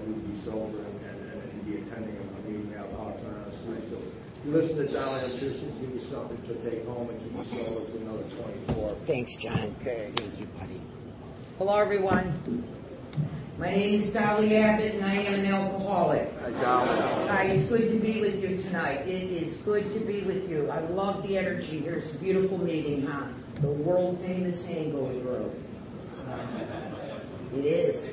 [0.00, 3.88] would be sober and, and, and be attending a meeting of Alcoholics Anonymous tonight.
[3.90, 3.98] So
[4.44, 7.64] you listen to Dolly, I'm sure give you something to take home and keep you
[7.64, 8.24] sober for another
[8.68, 8.96] 24.
[9.06, 9.74] Thanks, John.
[9.80, 10.10] Okay.
[10.16, 10.80] Thank you, buddy.
[11.58, 12.64] Hello, everyone.
[13.56, 16.28] My name is Dolly Abbott, and I am an alcoholic.
[16.40, 17.00] Hi, Dolly.
[17.28, 19.06] Hi, it's good to be with you tonight.
[19.06, 20.68] It is good to be with you.
[20.70, 21.94] I love the energy here.
[21.94, 23.26] It's a beautiful meeting, huh?
[23.60, 25.64] The world famous Hangover Road.
[27.56, 28.10] It is.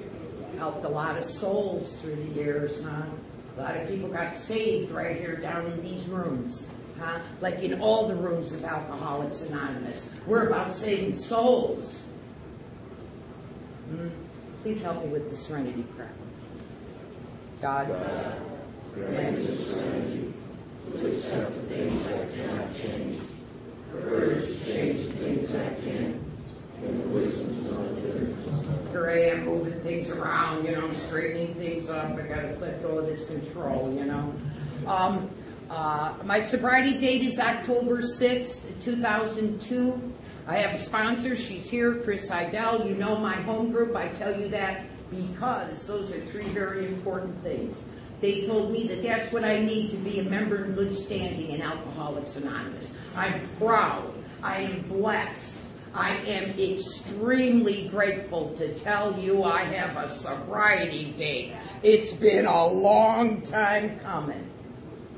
[0.61, 3.01] Helped a lot of souls through the years, huh?
[3.57, 6.67] A lot of people got saved right here down in these rooms,
[6.99, 7.17] huh?
[7.39, 10.13] Like in all the rooms of Alcoholics Anonymous.
[10.27, 12.05] We're about saving souls.
[13.89, 14.09] Hmm?
[14.61, 16.11] Please help me with the serenity prayer.
[17.59, 17.88] God,
[18.93, 20.33] grant me the serenity
[20.91, 23.19] to accept the things I cannot change,
[23.91, 26.30] courage to change the things I can,
[26.84, 28.91] and the wisdom to know.
[28.91, 32.12] Here I am moving things around, you know, straightening things up.
[32.12, 34.34] I gotta let go of this control, you know.
[34.86, 35.30] Um,
[35.70, 40.14] uh, my sobriety date is October 6th, 2002.
[40.47, 41.36] I have a sponsor.
[41.36, 42.86] She's here, Chris Heidel.
[42.86, 43.95] You know my home group.
[43.95, 47.81] I tell you that because those are three very important things.
[48.20, 51.52] They told me that that's what I need to be a member in good standing
[51.52, 52.94] in Alcoholics Anonymous.
[53.16, 54.14] I'm proud.
[54.44, 55.61] I am blessed.
[55.94, 61.53] I am extremely grateful to tell you I have a sobriety date.
[61.83, 64.50] It's been a long time coming.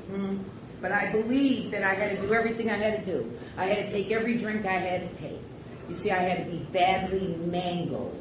[0.08, 0.38] Hmm.
[0.80, 3.38] But I believe that I had to do everything I had to do.
[3.56, 5.40] I had to take every drink I had to take.
[5.88, 8.20] You see, I had to be badly mangled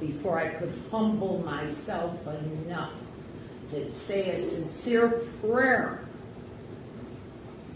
[0.00, 2.92] before I could humble myself enough
[3.70, 5.08] to say a sincere
[5.42, 6.04] prayer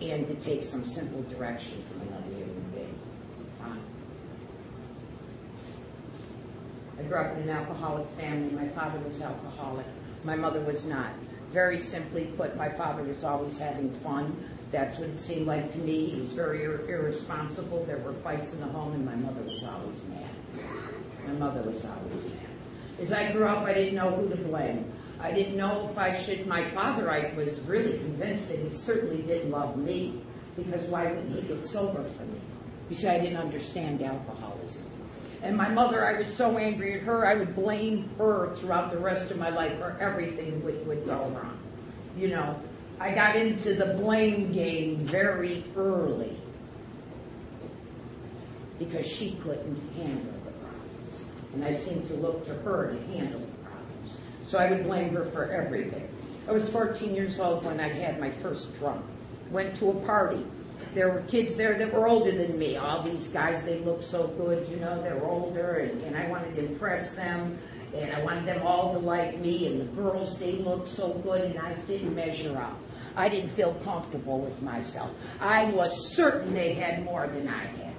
[0.00, 2.98] and to take some simple direction from another human being.
[3.60, 3.76] Huh?
[7.02, 8.50] I grew up in an alcoholic family.
[8.50, 9.86] My father was alcoholic.
[10.24, 11.10] My mother was not.
[11.50, 14.48] Very simply put, my father was always having fun.
[14.70, 16.10] That's what it seemed like to me.
[16.10, 17.84] He was very ir- irresponsible.
[17.86, 20.30] There were fights in the home, and my mother was always mad.
[21.26, 22.46] My mother was always mad.
[23.00, 24.90] As I grew up, I didn't know who to blame.
[25.20, 26.46] I didn't know if I should.
[26.46, 30.22] My father, I was really convinced that he certainly didn't love me,
[30.56, 32.40] because why wouldn't he get sober for me?
[32.88, 34.86] You see, I didn't understand alcoholism.
[35.42, 38.98] And my mother, I was so angry at her, I would blame her throughout the
[38.98, 41.58] rest of my life for everything that would go wrong.
[42.16, 42.60] You know,
[43.00, 46.36] I got into the blame game very early
[48.78, 51.24] because she couldn't handle the problems.
[51.54, 54.20] And I seemed to look to her to handle the problems.
[54.46, 56.08] So I would blame her for everything.
[56.48, 59.04] I was 14 years old when I had my first drunk.
[59.50, 60.44] Went to a party.
[60.94, 62.76] There were kids there that were older than me.
[62.76, 66.28] All these guys, they looked so good, you know, they were older, and, and I
[66.28, 67.58] wanted to impress them,
[67.94, 71.42] and I wanted them all to like me, and the girls, they looked so good,
[71.42, 72.78] and I didn't measure up.
[73.16, 75.10] I didn't feel comfortable with myself.
[75.40, 77.94] I was certain they had more than I had.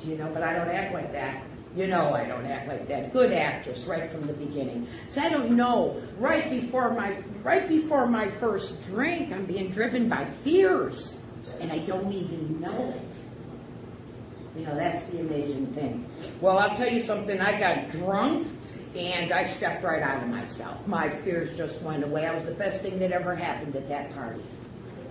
[0.00, 0.30] Do you know?
[0.32, 1.42] But I don't act like that.
[1.74, 3.12] You know I don't act like that.
[3.12, 4.88] Good actress right from the beginning.
[5.10, 6.00] So I don't know.
[6.18, 11.20] Right before my right before my first drink, I'm being driven by fears.
[11.60, 14.58] And I don't even know it.
[14.58, 16.08] You know, that's the amazing thing.
[16.40, 18.48] Well, I'll tell you something, I got drunk
[18.96, 20.86] and I stepped right out of myself.
[20.86, 22.26] My fears just went away.
[22.26, 24.42] I was the best thing that ever happened at that party.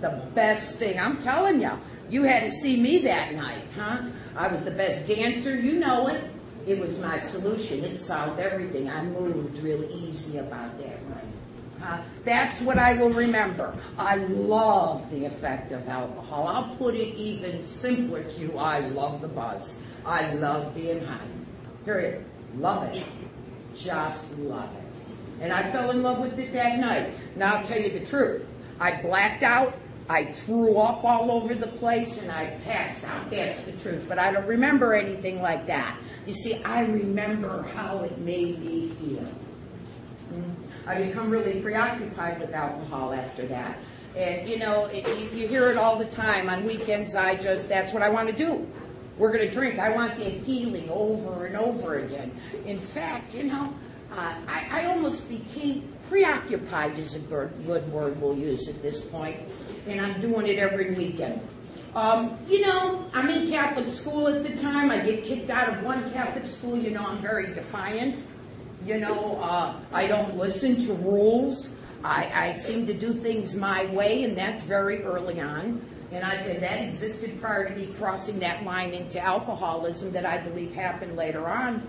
[0.01, 0.99] The best thing.
[0.99, 1.71] I'm telling you.
[2.09, 4.03] You had to see me that night, huh?
[4.35, 5.59] I was the best dancer.
[5.59, 6.23] You know it.
[6.67, 7.83] It was my solution.
[7.83, 8.89] It solved everything.
[8.89, 11.34] I moved real easy about that night.
[11.85, 13.77] Uh, that's what I will remember.
[13.97, 16.47] I love the effect of alcohol.
[16.47, 18.57] I'll put it even simpler to you.
[18.57, 19.77] I love the buzz.
[20.03, 21.27] I love being high.
[21.85, 22.25] Period.
[22.57, 23.05] Love it.
[23.75, 25.43] Just love it.
[25.43, 27.13] And I fell in love with it that night.
[27.35, 28.43] Now I'll tell you the truth.
[28.79, 29.75] I blacked out.
[30.09, 33.29] I threw up all over the place and I passed out.
[33.29, 34.05] That's the truth.
[34.07, 35.99] But I don't remember anything like that.
[36.25, 39.31] You see, I remember how it made me feel.
[40.33, 40.64] Mm.
[40.87, 43.77] I become really preoccupied with alcohol after that.
[44.15, 46.49] And you know, it, you, you hear it all the time.
[46.49, 48.67] On weekends, I just, that's what I want to do.
[49.17, 49.79] We're going to drink.
[49.79, 52.31] I want that feeling over and over again.
[52.65, 53.73] In fact, you know,
[54.11, 59.01] uh, I, I almost became preoccupied is a good, good word we'll use at this
[59.01, 59.39] point,
[59.87, 61.41] and I'm doing it every weekend.
[61.95, 64.91] Um, you know, I'm in Catholic school at the time.
[64.91, 66.77] I get kicked out of one Catholic school.
[66.77, 68.21] You know, I'm very defiant.
[68.85, 71.71] You know, uh, I don't listen to rules.
[72.03, 75.81] I, I seem to do things my way, and that's very early on.
[76.11, 80.37] And, I, and that existed prior to me crossing that line into alcoholism that I
[80.37, 81.87] believe happened later on.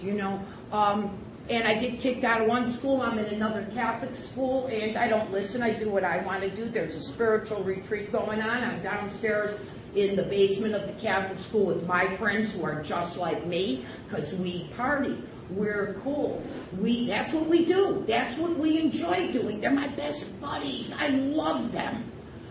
[0.00, 0.42] You know?
[0.72, 1.16] Um,
[1.48, 3.02] and I get kicked out of one school.
[3.02, 5.62] I'm in another Catholic school, and I don't listen.
[5.62, 6.68] I do what I want to do.
[6.68, 8.64] There's a spiritual retreat going on.
[8.64, 9.60] I'm downstairs
[9.94, 13.86] in the basement of the Catholic school with my friends who are just like me
[14.08, 15.22] because we party.
[15.50, 16.42] We're cool.
[16.78, 18.04] We that's what we do.
[18.06, 19.60] That's what we enjoy doing.
[19.60, 20.92] They're my best buddies.
[20.98, 22.04] I love them.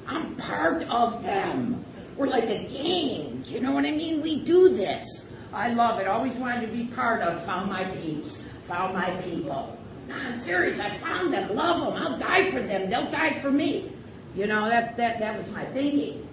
[0.07, 1.83] I'm part of them.
[2.15, 3.43] We're like a gang.
[3.47, 4.21] You know what I mean?
[4.21, 5.33] We do this.
[5.51, 6.07] I love it.
[6.07, 7.43] Always wanted to be part of.
[7.45, 8.45] Found my peeps.
[8.67, 9.77] Found my people.
[10.07, 10.79] No, I'm serious.
[10.79, 11.55] I found them.
[11.55, 12.01] Love them.
[12.01, 12.89] I'll die for them.
[12.89, 13.91] They'll die for me.
[14.35, 16.27] You know that that that was my thinking.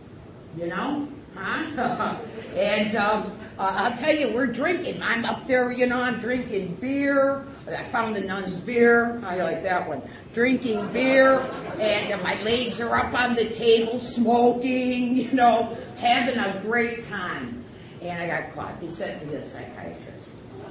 [0.56, 2.18] You know, huh?
[2.54, 5.02] and um, uh, I'll tell you, we're drinking.
[5.02, 5.70] I'm up there.
[5.70, 7.44] You know, I'm drinking beer.
[7.68, 9.22] I found the nun's beer.
[9.24, 10.02] I like that one.
[10.34, 11.38] Drinking beer,
[11.78, 15.16] and uh, my legs are up on the table, smoking.
[15.22, 17.64] You know, having a great time.
[18.00, 18.80] And I got caught.
[18.80, 20.30] They sent me to a psychiatrist.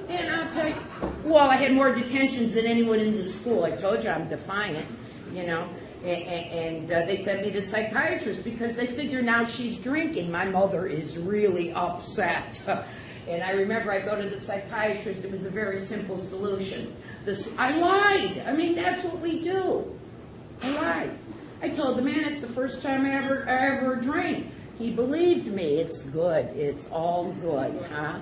[0.10, 0.76] And I'll tell you,
[1.24, 3.64] well, I had more detentions than anyone in the school.
[3.64, 4.86] I told you I'm defiant,
[5.34, 5.70] you know.
[6.04, 10.32] And, and uh, they sent me to psychiatrist because they figure now she's drinking.
[10.32, 12.62] My mother is really upset.
[13.28, 15.24] and I remember I go to the psychiatrist.
[15.24, 16.96] It was a very simple solution.
[17.24, 18.44] This, I lied.
[18.48, 19.96] I mean, that's what we do.
[20.64, 21.18] I lied.
[21.62, 24.52] I told the man it's the first time I ever I ever drank.
[24.80, 25.76] He believed me.
[25.76, 26.46] It's good.
[26.58, 28.20] It's all good, huh?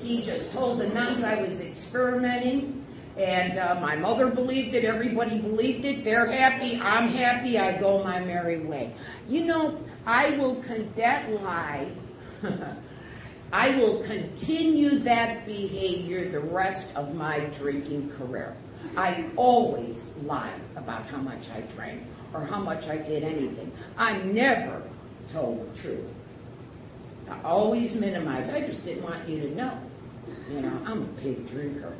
[0.00, 2.79] He just told the nuns I was experimenting,
[3.20, 4.84] and uh, my mother believed it.
[4.84, 6.04] Everybody believed it.
[6.04, 6.80] They're happy.
[6.80, 7.58] I'm happy.
[7.58, 8.94] I go my merry way.
[9.28, 11.88] You know, I will con- that lie.
[13.52, 18.56] I will continue that behavior the rest of my drinking career.
[18.96, 22.02] I always lied about how much I drank
[22.32, 23.70] or how much I did anything.
[23.98, 24.82] I never
[25.32, 26.06] told the truth.
[27.28, 28.50] I always minimized.
[28.50, 29.78] I just didn't want you to know.
[30.50, 31.94] You know, I'm a big drinker.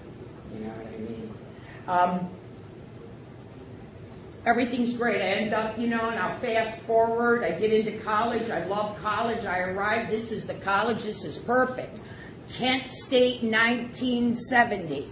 [0.54, 1.34] You know what I mean?
[1.88, 2.30] Um,
[4.46, 5.20] everything's great.
[5.20, 7.44] I end up, you know, and I'll fast forward.
[7.44, 8.50] I get into college.
[8.50, 9.44] I love college.
[9.44, 10.10] I arrive.
[10.10, 11.04] This is the college.
[11.04, 12.00] This is perfect.
[12.48, 15.06] Kent State, 1970.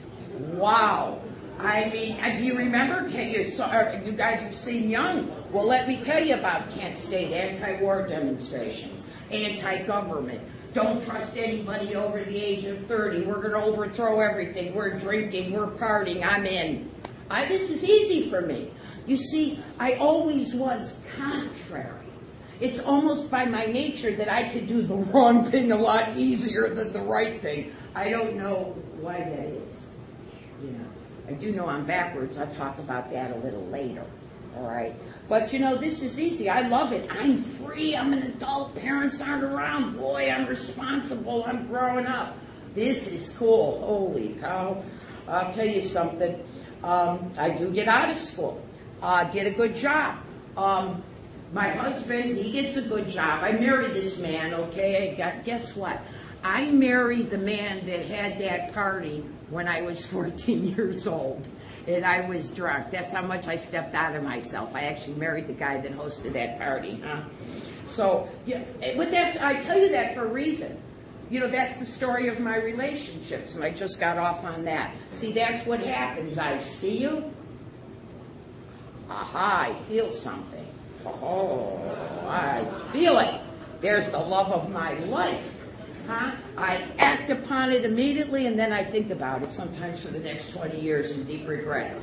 [0.54, 1.20] Wow.
[1.58, 3.10] I mean, uh, do you remember?
[3.10, 5.30] Can you, uh, you guys have seen Young.
[5.50, 10.40] Well, let me tell you about Kent State anti-war demonstrations, anti-government.
[10.78, 13.22] Don't trust anybody over the age of 30.
[13.22, 14.76] We're going to overthrow everything.
[14.76, 15.52] We're drinking.
[15.52, 16.24] We're partying.
[16.24, 16.88] I'm in.
[17.28, 18.70] I, this is easy for me.
[19.04, 22.06] You see, I always was contrary.
[22.60, 26.72] It's almost by my nature that I could do the wrong thing a lot easier
[26.72, 27.72] than the right thing.
[27.96, 29.88] I don't know why that is.
[30.62, 30.86] You know,
[31.26, 32.38] I do know I'm backwards.
[32.38, 34.04] I'll talk about that a little later.
[34.58, 34.94] All right.
[35.28, 36.48] But you know, this is easy.
[36.48, 37.08] I love it.
[37.12, 37.96] I'm free.
[37.96, 38.74] I'm an adult.
[38.74, 39.96] Parents aren't around.
[39.96, 41.44] Boy, I'm responsible.
[41.44, 42.36] I'm growing up.
[42.74, 43.80] This is cool.
[43.82, 44.82] Holy cow.
[45.28, 46.42] I'll tell you something.
[46.82, 48.62] Um, I do get out of school,
[49.02, 50.16] uh, get a good job.
[50.56, 51.02] Um,
[51.52, 53.42] my husband, he gets a good job.
[53.42, 55.14] I married this man, okay?
[55.44, 56.00] Guess what?
[56.44, 61.48] I married the man that had that party when I was 14 years old
[61.88, 62.90] and I was drunk.
[62.90, 64.74] That's how much I stepped out of myself.
[64.74, 67.02] I actually married the guy that hosted that party.
[67.04, 67.22] Huh?
[67.88, 70.80] So, yeah, eh, but that's I tell you that for a reason.
[71.30, 74.94] You know, that's the story of my relationships, and I just got off on that.
[75.12, 76.38] See, that's what happens.
[76.38, 77.32] I see you.
[79.10, 80.66] Aha, I feel something.
[81.06, 81.78] Oh,
[82.28, 83.40] I feel it.
[83.80, 85.57] There's the love of my life.
[86.08, 86.30] Huh?
[86.56, 90.52] I act upon it immediately and then I think about it sometimes for the next
[90.52, 91.98] 20 years in deep regret.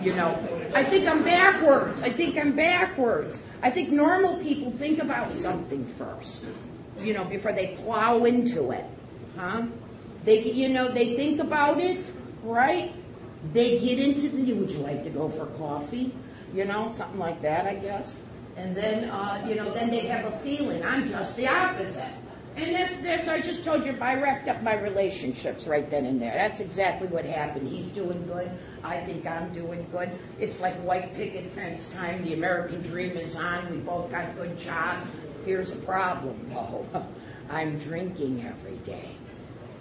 [0.00, 0.38] You know,
[0.76, 2.04] I think I'm backwards.
[2.04, 3.42] I think I'm backwards.
[3.60, 6.44] I think normal people think about something first,
[7.00, 8.84] you know, before they plow into it.
[9.36, 9.64] Huh?
[10.24, 12.06] They, you know, they think about it,
[12.44, 12.92] right?
[13.52, 16.14] They get into the, would you like to go for coffee?
[16.54, 18.20] You know, something like that, I guess.
[18.56, 20.84] And then, uh, you know, then they have a feeling.
[20.84, 22.12] I'm just the opposite.
[22.58, 26.20] And that's, that's, I just told you, I wrapped up my relationships right then and
[26.20, 26.34] there.
[26.34, 27.68] That's exactly what happened.
[27.68, 28.50] He's doing good.
[28.82, 30.10] I think I'm doing good.
[30.40, 32.24] It's like white picket fence time.
[32.24, 33.70] The American dream is on.
[33.70, 35.06] We both got good jobs.
[35.44, 36.84] Here's a problem, though.
[37.50, 39.08] I'm drinking every day.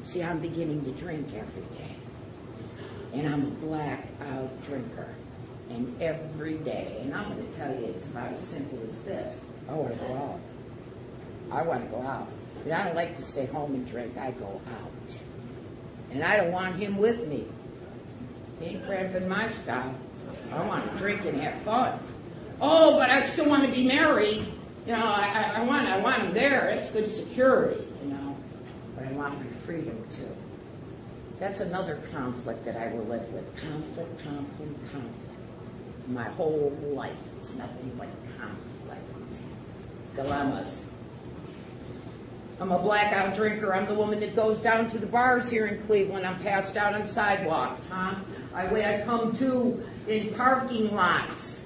[0.03, 1.96] See, I'm beginning to drink every day.
[3.13, 5.15] And I'm a blackout drinker.
[5.72, 7.00] And every day.
[7.01, 9.46] And I'm going to tell you, it's about as simple as this.
[9.67, 10.39] Oh, I want to go out.
[11.51, 12.27] I want to go out.
[12.67, 14.17] But I don't like to stay home and drink.
[14.17, 15.21] I go out.
[16.12, 17.45] And I don't want him with me.
[18.59, 19.95] He ain't cramping my style.
[20.51, 21.97] I want to drink and have fun.
[22.59, 24.51] Oh, but I still want to be married.
[24.86, 26.67] You know, I, I, I want I want him there.
[26.67, 28.36] It's good security, you know.
[28.95, 30.27] But I want my freedom too.
[31.39, 33.45] That's another conflict that I will live with.
[33.62, 36.07] Conflict, conflict, conflict.
[36.09, 39.03] My whole life is nothing but conflict.
[40.15, 40.87] Dilemmas.
[42.60, 43.74] I'm a blackout drinker.
[43.74, 46.26] I'm the woman that goes down to the bars here in Cleveland.
[46.26, 48.16] I'm passed out on sidewalks, huh?
[48.54, 51.66] I I come to in parking lots.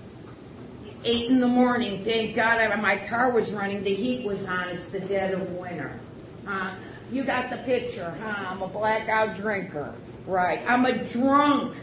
[1.06, 2.04] Eight in the morning.
[2.04, 3.84] Thank God I, my car was running.
[3.84, 4.68] The heat was on.
[4.70, 5.98] It's the dead of winter.
[6.46, 6.76] Huh?
[7.12, 8.50] You got the picture, huh?
[8.50, 9.96] I'm a blackout drinker.
[10.28, 10.62] Right.
[10.68, 11.76] I'm a drunk.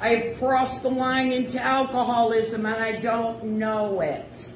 [0.00, 4.48] I've crossed the line into alcoholism and I don't know it.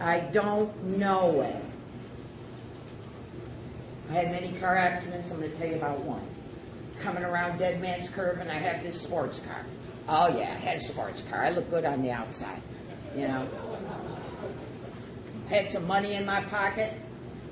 [0.00, 1.65] I don't know it.
[4.10, 5.30] I had many car accidents.
[5.30, 6.22] I'm going to tell you about one.
[7.00, 9.64] Coming around Dead Man's Curve, and I have this sports car.
[10.08, 11.42] Oh, yeah, I had a sports car.
[11.44, 12.62] I look good on the outside,
[13.16, 13.48] you know.
[15.48, 16.94] Had some money in my pocket.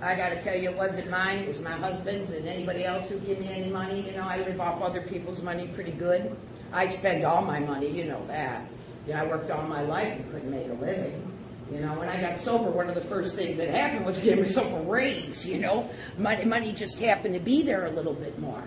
[0.00, 1.38] I got to tell you, it wasn't mine.
[1.38, 4.02] It was my husband's and anybody else who give me any money.
[4.02, 6.36] You know, I live off other people's money pretty good.
[6.72, 8.66] I spend all my money, you know that.
[9.06, 11.23] You know, I worked all my life and couldn't make a living.
[11.72, 14.38] You know, when I got sober, one of the first things that happened was give
[14.38, 15.88] myself a raise, you know.
[16.18, 18.62] Money, money just happened to be there a little bit more.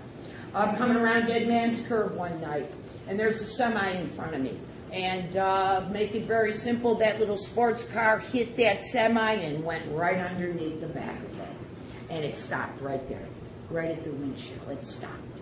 [0.54, 2.72] I'm coming around Dead Man's Curve one night,
[3.08, 4.60] and there's a semi in front of me.
[4.92, 9.84] And uh, make it very simple, that little sports car hit that semi and went
[9.92, 11.50] right underneath the back of it.
[12.10, 13.28] And it stopped right there,
[13.70, 14.70] right at the windshield.
[14.70, 15.40] It stopped.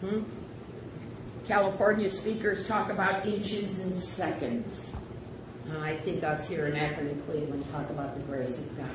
[0.00, 0.22] Hmm?
[1.46, 4.94] California speakers talk about inches and seconds.
[5.70, 8.88] Uh, I think us here in Akron and Cleveland talk about the grace of God.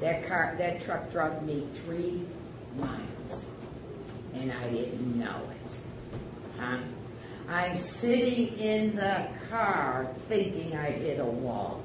[0.00, 2.26] That car, that truck drove me three
[2.78, 3.50] miles,
[4.34, 6.58] and I didn't know it.
[6.58, 6.78] Huh?
[7.48, 11.82] I'm sitting in the car thinking I hit a wall.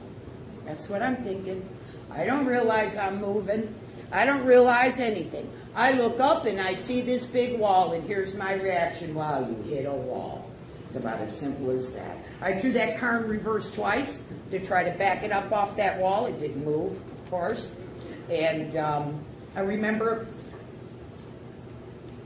[0.65, 1.67] That's what I'm thinking.
[2.09, 3.73] I don't realize I'm moving.
[4.11, 5.49] I don't realize anything.
[5.75, 9.55] I look up and I see this big wall, and here's my reaction wow, you
[9.73, 10.50] hit a wall.
[10.91, 12.17] It's about as simple as that.
[12.41, 14.21] I threw that car in reverse twice
[14.51, 16.25] to try to back it up off that wall.
[16.25, 17.71] It didn't move, of course.
[18.29, 19.23] And um,
[19.55, 20.27] I remember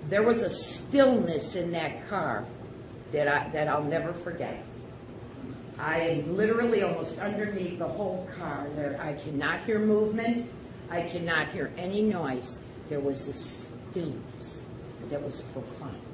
[0.09, 2.43] there was a stillness in that car
[3.11, 4.63] that I that I'll never forget.
[5.77, 8.65] I am literally almost underneath the whole car.
[8.75, 10.49] There, I cannot hear movement.
[10.89, 12.59] I cannot hear any noise.
[12.89, 14.63] There was a stillness
[15.11, 16.04] that was profound.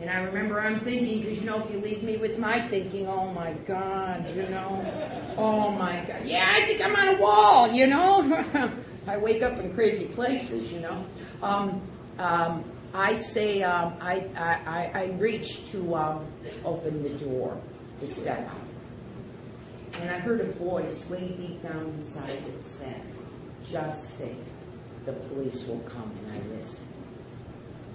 [0.00, 3.08] And I remember I'm thinking, because you know, if you leave me with my thinking,
[3.08, 7.72] oh my God, you know, oh my God, yeah, I think I'm on a wall,
[7.72, 8.70] you know.
[9.06, 11.04] I wake up in crazy places, you know.
[11.42, 11.80] Um,
[12.18, 16.26] um, I say, um, I, I, I reach to um,
[16.64, 17.60] open the door
[18.00, 18.66] to step out.
[20.00, 23.00] And I heard a voice way deep down inside that said,
[23.70, 24.34] just say,
[25.04, 26.10] the police will come.
[26.24, 26.86] And I listened.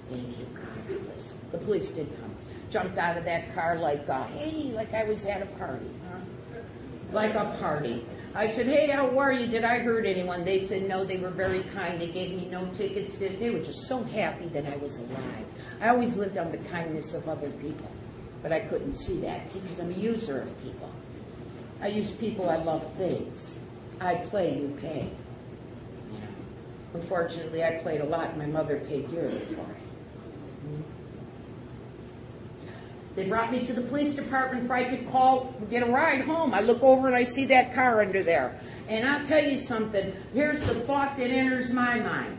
[0.10, 0.81] Thank you, God,
[1.14, 1.40] Listened.
[1.52, 2.36] The police did come.
[2.70, 6.20] Jumped out of that car like, uh, hey, like I was at a party, huh?
[7.12, 8.06] Like a party.
[8.34, 9.46] I said, hey, how are you?
[9.48, 10.46] Did I hurt anyone?
[10.46, 12.00] They said, no, they were very kind.
[12.00, 13.18] They gave me no tickets.
[13.18, 15.46] They were just so happy that I was alive.
[15.82, 17.92] I always lived on the kindness of other people,
[18.42, 19.52] but I couldn't see that.
[19.52, 20.90] See, because I'm a user of people.
[21.82, 23.60] I use people, I love things.
[24.00, 25.10] I play, you pay.
[26.94, 29.81] Unfortunately, I played a lot, and my mother paid dearly for it.
[33.16, 36.54] They brought me to the police department before I could call, get a ride home.
[36.54, 38.60] I look over and I see that car under there.
[38.88, 40.14] And I'll tell you something.
[40.34, 42.38] Here's the thought that enters my mind.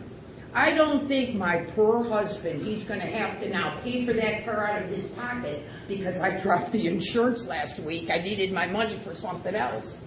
[0.55, 4.45] I don't think my poor husband, he's going to have to now pay for that
[4.45, 8.11] car out of his pocket because I dropped the insurance last week.
[8.11, 10.05] I needed my money for something else.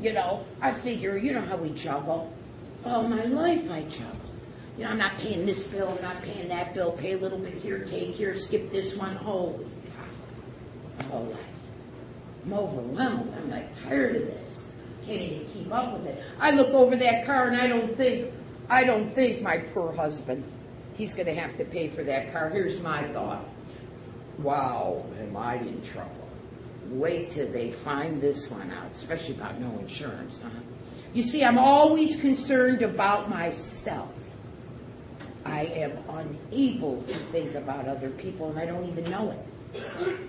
[0.00, 2.32] You know, I figure, you know how we juggle.
[2.84, 4.23] All my life I juggle.
[4.76, 7.38] You know, I'm not paying this bill, I'm not paying that bill, pay a little
[7.38, 9.14] bit here, take here, skip this one.
[9.16, 9.66] Holy
[10.98, 11.40] my whole life.
[12.44, 13.34] I'm overwhelmed.
[13.34, 14.72] I'm like tired of this.
[15.06, 16.22] Can't even keep up with it.
[16.38, 18.32] I look over that car and I don't think,
[18.68, 20.44] I don't think my poor husband,
[20.94, 22.50] he's going to have to pay for that car.
[22.50, 23.44] Here's my thought.
[24.38, 26.28] Wow, am I in trouble?
[26.88, 30.50] Wait till they find this one out, especially about no insurance, huh?
[31.12, 34.10] You see, I'm always concerned about myself.
[35.44, 39.38] I am unable to think about other people and I don't even know it.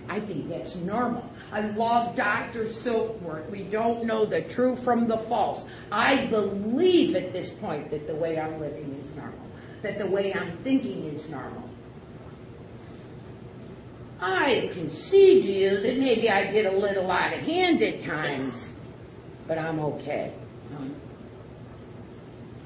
[0.09, 1.29] I think that's normal.
[1.51, 2.65] I love Dr.
[2.65, 3.49] Silkworth.
[3.49, 5.65] We don't know the true from the false.
[5.91, 9.39] I believe at this point that the way I'm living is normal,
[9.83, 11.69] that the way I'm thinking is normal.
[14.19, 18.73] I concede to you that maybe I get a little out of hand at times,
[19.47, 20.33] but I'm okay.
[20.77, 20.95] Um,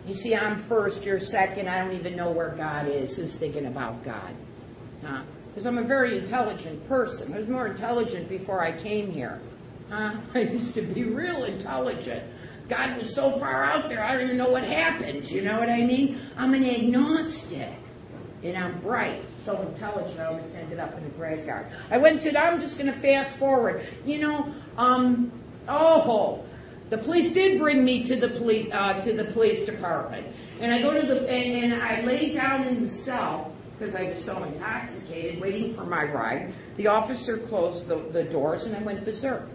[0.10, 1.70] You see, I'm first, you're second.
[1.70, 3.16] I don't even know where God is.
[3.16, 4.34] Who's thinking about God?
[5.06, 5.22] Huh?
[5.50, 7.32] Because I'm a very intelligent person.
[7.32, 9.40] I was more intelligent before I came here.
[9.92, 10.16] Huh?
[10.34, 12.24] I used to be real intelligent.
[12.70, 15.30] God was so far out there, I don't even know what happened.
[15.30, 16.20] You know what I mean?
[16.38, 17.70] I'm an agnostic.
[18.42, 21.68] And I'm bright, so intelligent, I almost ended up in a graveyard.
[21.92, 23.86] I went to, I'm just going to fast forward.
[24.06, 25.32] You know, um,
[25.68, 26.46] oh,
[26.90, 30.28] the police did bring me to the police uh, to the police department,
[30.60, 34.10] and I go to the and, and I lay down in the cell because I
[34.10, 36.54] was so intoxicated, waiting for my ride.
[36.76, 39.48] The officer closed the, the doors, and I went berserk.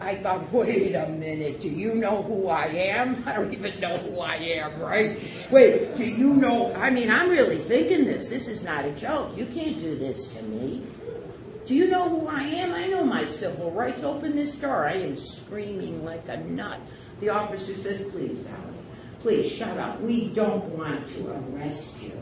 [0.00, 3.22] I thought, wait a minute, do you know who I am?
[3.26, 5.20] I don't even know who I am, right?
[5.50, 6.72] Wait, do you know?
[6.74, 8.28] I mean, I'm really thinking this.
[8.28, 9.36] This is not a joke.
[9.36, 10.84] You can't do this to me.
[11.66, 12.72] Do you know who I am?
[12.72, 14.02] I know my civil rights.
[14.02, 14.86] Open this door.
[14.86, 16.80] I am screaming like a nut.
[17.20, 18.86] The officer says, please, darling,
[19.20, 20.00] please shut up.
[20.00, 22.12] We don't want to arrest you.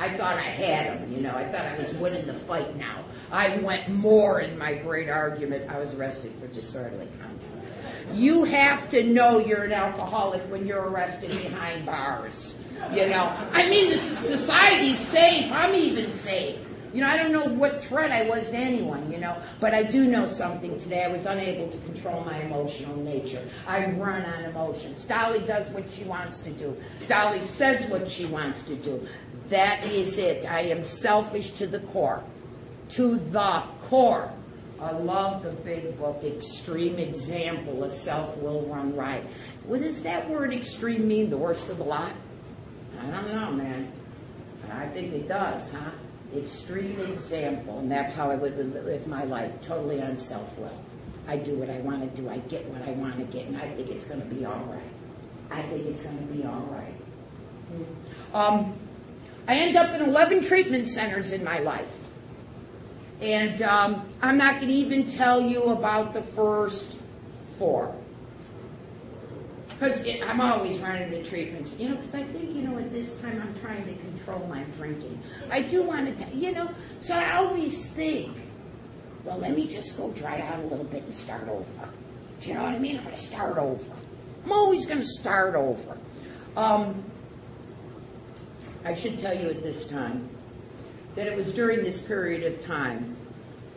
[0.00, 1.34] I thought I had him, you know.
[1.34, 3.04] I thought I was winning the fight now.
[3.32, 5.68] I went more in my great argument.
[5.68, 8.14] I was arrested for disorderly conduct.
[8.14, 12.58] You have to know you're an alcoholic when you're arrested behind bars.
[12.92, 15.50] You know, I mean, the society's safe.
[15.50, 16.60] I'm even safe.
[16.92, 19.82] You know, I don't know what threat I was to anyone, you know, but I
[19.82, 21.04] do know something today.
[21.04, 23.42] I was unable to control my emotional nature.
[23.66, 25.04] I run on emotions.
[25.06, 26.76] Dolly does what she wants to do.
[27.06, 29.06] Dolly says what she wants to do.
[29.50, 30.50] That is it.
[30.50, 32.22] I am selfish to the core.
[32.90, 34.32] To the core.
[34.80, 39.26] I love the big book, Extreme Example of Self Will Run Riot.
[39.64, 41.30] What does that word extreme mean?
[41.30, 42.12] The worst of the lot?
[43.00, 43.92] I don't know, man.
[44.70, 45.90] I think it does, huh?
[46.36, 50.78] Extreme example, and that's how I would live my life, totally on self will.
[51.26, 53.56] I do what I want to do, I get what I want to get, and
[53.56, 54.82] I think it's going to be all right.
[55.50, 56.94] I think it's going to be all right.
[58.34, 58.74] Um,
[59.46, 61.98] I end up in 11 treatment centers in my life.
[63.20, 66.96] And um, I'm not going to even tell you about the first
[67.58, 67.94] four
[69.78, 73.14] because I'm always running the treatments, you know, because I think, you know, at this
[73.20, 75.20] time I'm trying to control my drinking.
[75.50, 76.68] I do want to, you know,
[77.00, 78.36] so I always think,
[79.24, 81.88] well, let me just go dry out a little bit and start over.
[82.40, 82.96] Do you know what I mean?
[82.96, 83.92] I'm going to start over.
[84.44, 85.96] I'm always going to start over.
[86.56, 87.04] Um,
[88.84, 90.28] I should tell you at this time
[91.14, 93.16] that it was during this period of time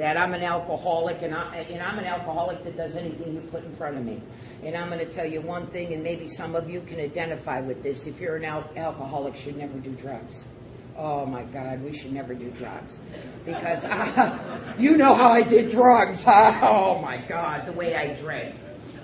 [0.02, 3.64] that I'm an alcoholic, and, I, and I'm an alcoholic that does anything you put
[3.64, 4.20] in front of me.
[4.64, 7.62] And I'm going to tell you one thing, and maybe some of you can identify
[7.62, 8.08] with this.
[8.08, 10.44] If you're an al- alcoholic, should never do drugs.
[10.98, 13.00] Oh my God, we should never do drugs
[13.46, 16.24] because uh, you know how I did drugs.
[16.24, 16.60] Huh?
[16.64, 18.56] Oh my God, the way I drank.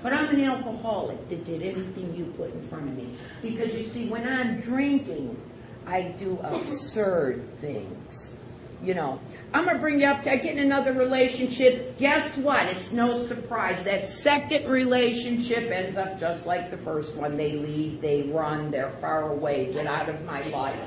[0.01, 3.83] But I'm an alcoholic that did anything you put in front of me because you
[3.83, 5.39] see, when I'm drinking,
[5.85, 8.33] I do absurd things.
[8.81, 9.19] You know,
[9.53, 11.97] I'm going to bring you up to I get in another relationship.
[11.97, 12.63] Guess what?
[12.67, 13.83] It's no surprise.
[13.83, 17.37] That second relationship ends up just like the first one.
[17.37, 20.79] They leave, they run, they're far away, get out of my life.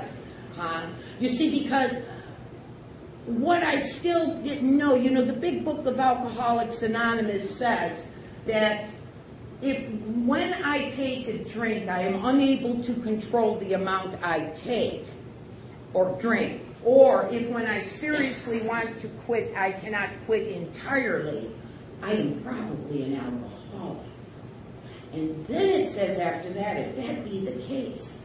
[0.55, 0.87] Huh?
[1.19, 1.93] You see, because
[3.25, 8.07] what I still didn't know, you know, the big book of Alcoholics Anonymous says
[8.45, 8.89] that
[9.61, 9.87] if
[10.25, 15.05] when I take a drink, I am unable to control the amount I take
[15.93, 21.51] or drink, or if when I seriously want to quit, I cannot quit entirely,
[22.01, 24.07] I am probably an alcoholic.
[25.13, 28.17] And then it says after that, if that be the case,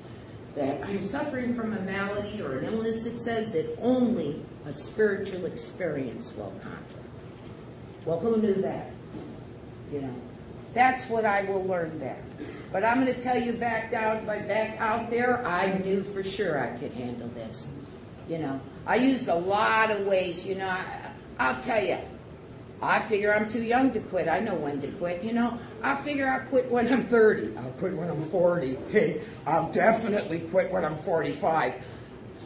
[0.55, 5.45] that I'm suffering from a malady or an illness, it says that only a spiritual
[5.45, 6.81] experience will conquer.
[8.07, 8.91] Well, who knew that?
[9.93, 10.15] You know,
[10.73, 12.23] that's what I will learn there.
[12.73, 16.59] But I'm going to tell you back down, back out there, I knew for sure
[16.59, 17.69] I could handle this.
[18.29, 20.45] You know, I used a lot of ways.
[20.45, 20.85] You know, I,
[21.39, 21.99] I'll tell you,
[22.83, 24.29] I figure I'm too young to quit.
[24.29, 25.23] I know when to quit.
[25.23, 27.57] You know, I figure I'll quit when I'm 30.
[27.57, 28.79] I'll quit when I'm 40.
[28.91, 31.75] Hey, I'll definitely quit when I'm 45.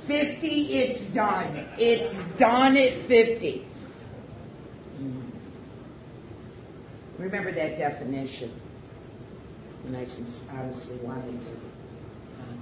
[0.07, 1.69] 50, it's done.
[1.79, 3.67] It's done at 50.
[7.19, 8.51] Remember that definition.
[9.87, 10.07] And I
[10.53, 11.47] honestly wanted to.
[11.47, 12.57] Uh,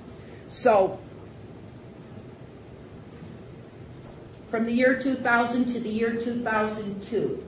[0.51, 0.99] so,
[4.51, 7.45] from the year 2000 to the year 2002.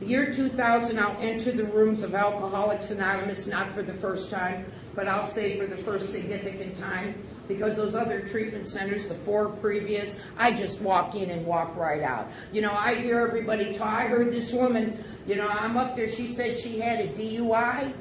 [0.00, 4.64] The year 2000, I'll enter the rooms of Alcoholics Anonymous, not for the first time,
[4.94, 7.14] but I'll say for the first significant time,
[7.48, 12.02] because those other treatment centers, the four previous, I just walk in and walk right
[12.02, 12.28] out.
[12.52, 13.88] You know, I hear everybody talk.
[13.88, 17.92] I heard this woman, you know, I'm up there, she said she had a DUI.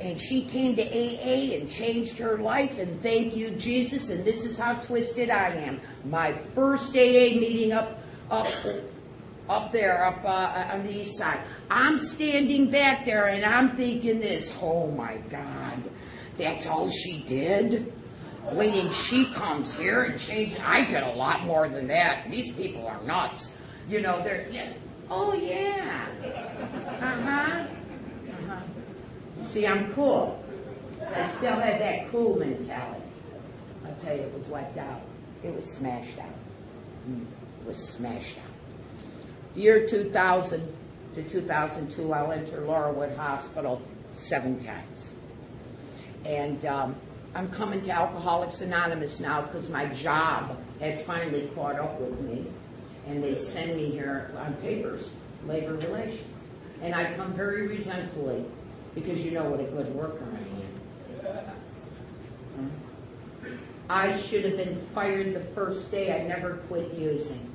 [0.00, 4.44] And she came to AA and changed her life, and thank you, Jesus, and this
[4.44, 5.80] is how twisted I am.
[6.04, 7.98] My first AA meeting up,
[8.30, 8.46] up,
[9.48, 11.40] up there, up uh, on the east side.
[11.70, 15.78] I'm standing back there, and I'm thinking this, oh my God,
[16.36, 17.92] that's all she did?
[18.52, 20.58] Waiting, she comes here and changes.
[20.62, 22.30] I did a lot more than that.
[22.30, 23.56] These people are nuts.
[23.88, 24.72] You know, they're, yeah.
[25.10, 26.06] oh yeah.
[27.00, 27.66] Uh-huh.
[29.44, 30.42] See, I'm cool.
[31.00, 33.02] I still had that cool mentality.
[33.86, 35.02] I'll tell you, it was wiped out.
[35.42, 36.34] It was smashed out.
[37.08, 37.22] Mm,
[37.60, 39.56] It was smashed out.
[39.56, 40.72] Year 2000
[41.14, 43.80] to 2002, I'll enter Laurelwood Hospital
[44.12, 45.10] seven times.
[46.24, 46.96] And um,
[47.34, 52.46] I'm coming to Alcoholics Anonymous now because my job has finally caught up with me.
[53.06, 55.12] And they send me here on papers,
[55.46, 56.44] labor relations.
[56.80, 58.46] And I come very resentfully
[58.94, 60.54] because you know what a good worker I am.
[63.90, 66.18] I should have been fired the first day.
[66.18, 67.50] I never quit using.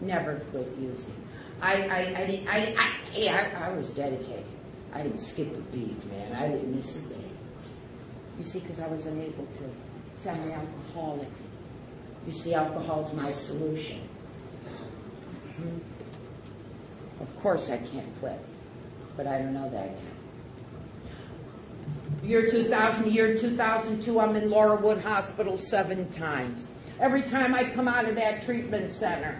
[0.00, 1.14] Never quit using.
[1.60, 4.44] I, I, I, I, I, I, I was dedicated.
[4.92, 6.32] I didn't skip a beat, man.
[6.34, 7.16] I didn't miss a day.
[8.36, 10.20] You see, because I was unable to.
[10.20, 11.28] See, I'm an alcoholic.
[12.26, 14.00] You see, alcohol is my solution.
[15.56, 15.78] Hmm.
[17.20, 18.40] Of course, I can't quit,
[19.16, 20.21] but I don't know that yet.
[22.22, 26.68] Year 2000, year 2002, I'm in Laurelwood Hospital seven times.
[27.00, 29.36] Every time I come out of that treatment center,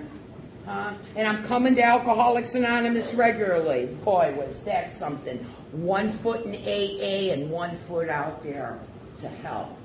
[0.67, 0.95] huh?
[1.15, 3.87] And I'm coming to Alcoholics Anonymous regularly.
[4.05, 5.38] Boy, was that something.
[5.71, 8.81] One foot in AA and one foot out there.
[9.15, 9.77] It's a hell.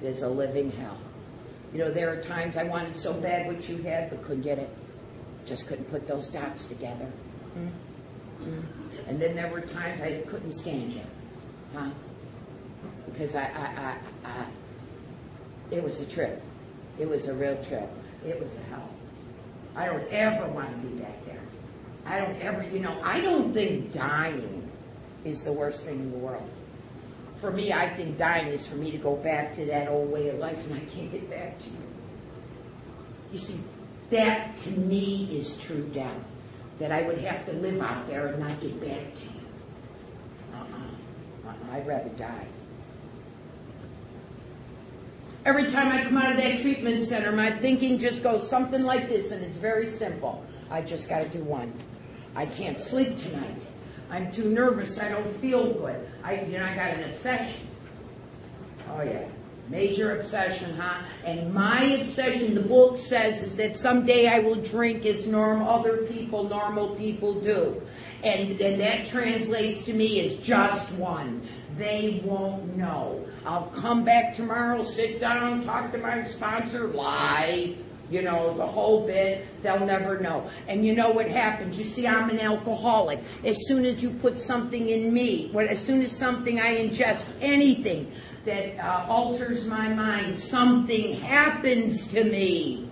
[0.00, 0.96] It's a living hell.
[1.72, 4.58] You know, there are times I wanted so bad what you had, but couldn't get
[4.58, 4.70] it.
[5.44, 7.04] Just couldn't put those dots together.
[7.54, 7.66] Hmm?
[8.44, 8.60] Hmm.
[9.08, 11.02] And then there were times I couldn't stand you.
[11.74, 11.90] Huh?
[13.16, 14.46] Because I, I, I, I,
[15.70, 16.42] it was a trip.
[16.98, 17.88] It was a real trip.
[18.26, 18.88] It was a hell.
[19.74, 21.40] I don't ever want to be back there.
[22.04, 24.70] I don't ever, you know, I don't think dying
[25.24, 26.48] is the worst thing in the world.
[27.40, 30.28] For me, I think dying is for me to go back to that old way
[30.28, 31.76] of life, and I can't get back to you.
[33.32, 33.60] You see,
[34.10, 36.16] that to me is true death.
[36.78, 39.40] That I would have to live out there and not get back to you.
[40.54, 41.48] Uh-uh.
[41.48, 41.76] Uh-uh.
[41.76, 42.46] I'd rather die.
[45.46, 49.08] Every time I come out of that treatment center, my thinking just goes something like
[49.08, 50.44] this, and it's very simple.
[50.72, 51.72] I just got to do one.
[52.34, 53.64] I can't sleep tonight.
[54.10, 54.98] I'm too nervous.
[54.98, 56.04] I don't feel good.
[56.24, 57.60] I, you know, I got an obsession.
[58.90, 59.28] Oh yeah,
[59.68, 61.04] major obsession, huh?
[61.24, 65.98] And my obsession, the book says, is that someday I will drink as normal other
[65.98, 67.80] people, normal people do,
[68.24, 71.46] and and that translates to me as just one.
[71.76, 73.26] They won't know.
[73.44, 77.76] I'll come back tomorrow, sit down, talk to my sponsor, lie.
[78.08, 80.48] You know, the whole bit, they'll never know.
[80.68, 81.76] And you know what happens?
[81.76, 83.18] You see, I'm an alcoholic.
[83.44, 88.12] As soon as you put something in me, as soon as something I ingest, anything
[88.44, 92.88] that uh, alters my mind, something happens to me.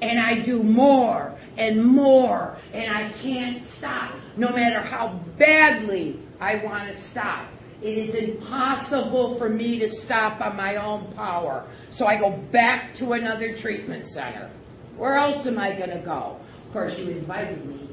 [0.00, 6.56] And I do more and more, and I can't stop, no matter how badly I
[6.64, 7.48] want to stop.
[7.82, 11.66] It is impossible for me to stop on my own power.
[11.90, 14.50] So I go back to another treatment center.
[14.96, 16.38] Where else am I going to go?
[16.66, 17.88] Of course, you invited me.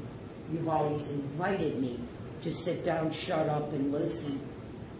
[0.52, 1.98] You've always invited me
[2.42, 4.40] to sit down, shut up, and listen.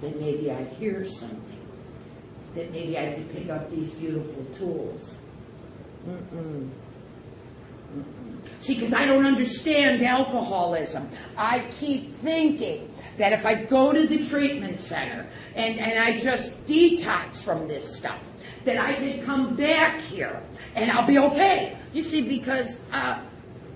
[0.01, 1.61] That maybe I hear something.
[2.55, 5.23] That maybe I could pick up these beautiful tools.
[6.07, 6.69] Mm-mm.
[8.61, 11.09] See, because I don't understand alcoholism.
[11.37, 16.65] I keep thinking that if I go to the treatment center and, and I just
[16.67, 18.21] detox from this stuff,
[18.65, 20.41] that I could come back here
[20.75, 21.77] and I'll be okay.
[21.93, 23.21] You see, because uh,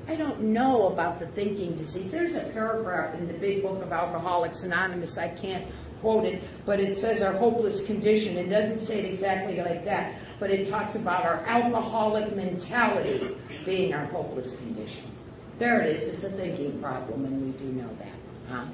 [0.09, 2.11] I don't know about the thinking disease.
[2.11, 5.19] There's a paragraph in the big book of Alcoholics Anonymous.
[5.19, 5.67] I can't
[6.01, 8.37] quote it, but it says our hopeless condition.
[8.37, 13.95] It doesn't say it exactly like that, but it talks about our alcoholic mentality being
[13.95, 15.11] our hopeless condition.
[15.59, 16.15] There it is.
[16.15, 18.09] It's a thinking problem, and we do know that.
[18.49, 18.65] Huh?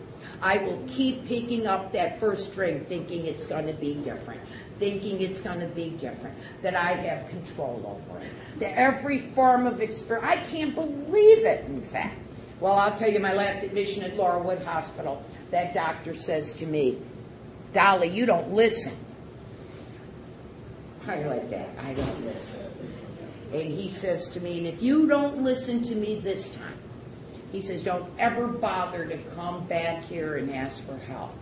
[0.41, 4.41] I will keep picking up that first string, thinking it's going to be different,
[4.81, 8.33] thinking it's going to be different, that I have control over it.
[8.59, 12.19] That every form of experience, I can't believe it, in fact.
[12.59, 16.99] Well, I'll tell you, my last admission at Laurelwood Hospital, that doctor says to me,
[17.73, 18.95] Dolly, you don't listen.
[21.07, 21.71] I like that.
[21.83, 22.61] I don't listen.
[23.53, 26.79] And he says to me, and if you don't listen to me this time,
[27.51, 31.33] he says, don't ever bother to come back here and ask for help.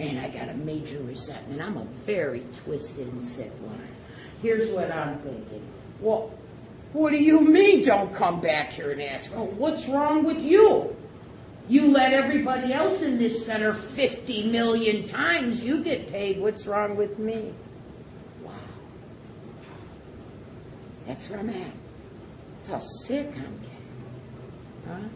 [0.00, 1.60] and I got a major resentment.
[1.60, 3.86] I'm a very twisted and sick woman.
[4.42, 5.62] Here's what I'm thinking.
[6.00, 6.32] Well,
[6.94, 9.30] what do you mean don't come back here and ask?
[9.32, 10.96] Well, what's wrong with you?
[11.70, 15.64] You let everybody else in this center 50 million times.
[15.64, 16.40] You get paid.
[16.40, 17.54] What's wrong with me?
[18.42, 18.50] Wow.
[21.06, 21.72] That's where I'm at.
[22.56, 23.86] That's how sick I'm getting.
[24.88, 25.08] Huh?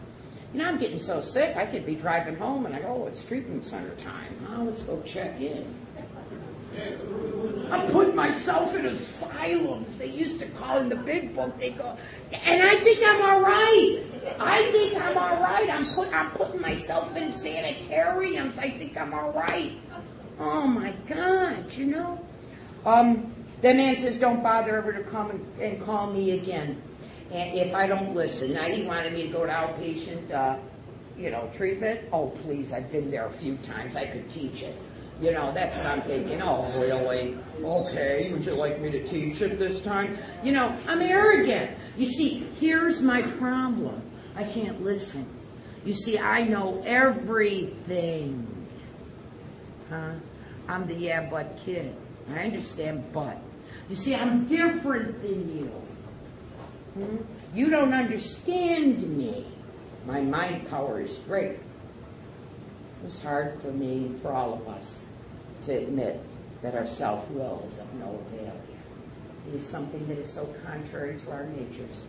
[0.53, 3.07] You know, I'm getting so sick, I could be driving home and I go, oh,
[3.07, 4.33] it's treatment center time.
[4.51, 5.67] Oh, let's go check in.
[7.71, 9.95] I'm putting myself in asylums.
[9.95, 11.97] They used to call in the big book, they go,
[12.31, 14.03] and I think I'm all right.
[14.39, 15.69] I think I'm all right.
[15.69, 18.57] I'm, put, I'm putting myself in sanitariums.
[18.57, 19.73] I think I'm all right.
[20.39, 22.25] Oh my God, you know?
[22.85, 26.81] Um, the man says, don't bother ever to come and, and call me again
[27.31, 28.53] and if I don't listen.
[28.53, 30.57] Now, he wanted me to go to outpatient, uh,
[31.17, 32.01] you know, treatment.
[32.11, 33.95] Oh, please, I've been there a few times.
[33.95, 34.75] I could teach it.
[35.21, 36.41] You know, that's what I'm thinking.
[36.41, 37.37] Oh, really?
[37.63, 40.17] Okay, would you like me to teach it this time?
[40.43, 41.71] You know, I'm arrogant.
[41.97, 44.01] You see, here's my problem.
[44.35, 45.25] I can't listen.
[45.85, 48.45] You see, I know everything.
[49.89, 50.15] Huh?
[50.67, 51.95] I'm the yeah, but kid.
[52.33, 53.37] I understand, but.
[53.89, 55.65] You see, I'm different than you.
[56.95, 57.17] Hmm?
[57.53, 59.45] You don't understand me.
[60.05, 61.57] My mind power is great.
[63.05, 65.03] It was hard for me, for all of us,
[65.67, 66.19] to admit
[66.63, 68.59] that our self will is of no avail.
[69.47, 72.07] It is something that is so contrary to our natures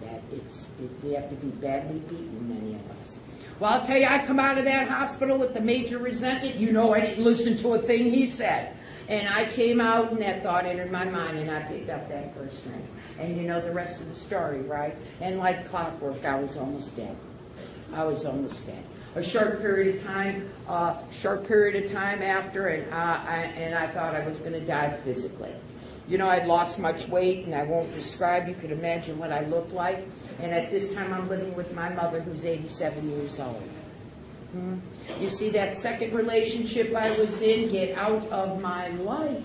[0.00, 3.20] that it's it, we have to be badly beaten, many of us.
[3.60, 6.56] Well, I'll tell you, I come out of that hospital with the major resentment.
[6.56, 8.74] You know, I didn't listen to a thing he said.
[9.06, 12.34] And I came out, and that thought entered my mind, and I picked up that
[12.34, 12.84] first drink.
[13.20, 14.96] And you know the rest of the story, right?
[15.20, 17.16] And like clockwork, I was almost dead.
[17.94, 18.82] I was almost dead.
[19.16, 22.96] A short period of time, uh, short period of time after, and uh,
[23.26, 25.52] I, and I thought I was going to die physically.
[26.06, 28.48] You know, I'd lost much weight, and I won't describe.
[28.48, 30.06] You could imagine what I looked like.
[30.40, 33.62] And at this time, I'm living with my mother, who's 87 years old.
[34.52, 34.78] Hmm?
[35.18, 39.42] You see, that second relationship I was in, get out of my life.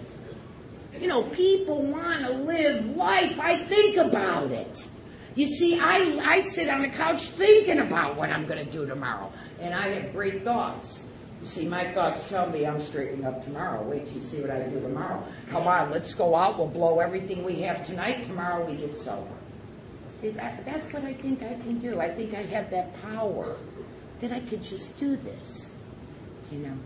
[0.99, 3.39] You know, people want to live life.
[3.39, 4.87] I think about it.
[5.35, 8.85] You see, I, I sit on the couch thinking about what I'm going to do
[8.85, 9.31] tomorrow.
[9.59, 11.05] And I have great thoughts.
[11.41, 13.83] You see, my thoughts tell me I'm straightening up tomorrow.
[13.83, 15.23] Wait till you see what I do tomorrow.
[15.49, 16.57] Come on, let's go out.
[16.57, 18.25] We'll blow everything we have tonight.
[18.25, 19.27] Tomorrow we get sober.
[20.21, 21.99] See, that, that's what I think I can do.
[21.99, 23.57] I think I have that power
[24.21, 25.69] that I could just do this.
[26.51, 26.77] You know.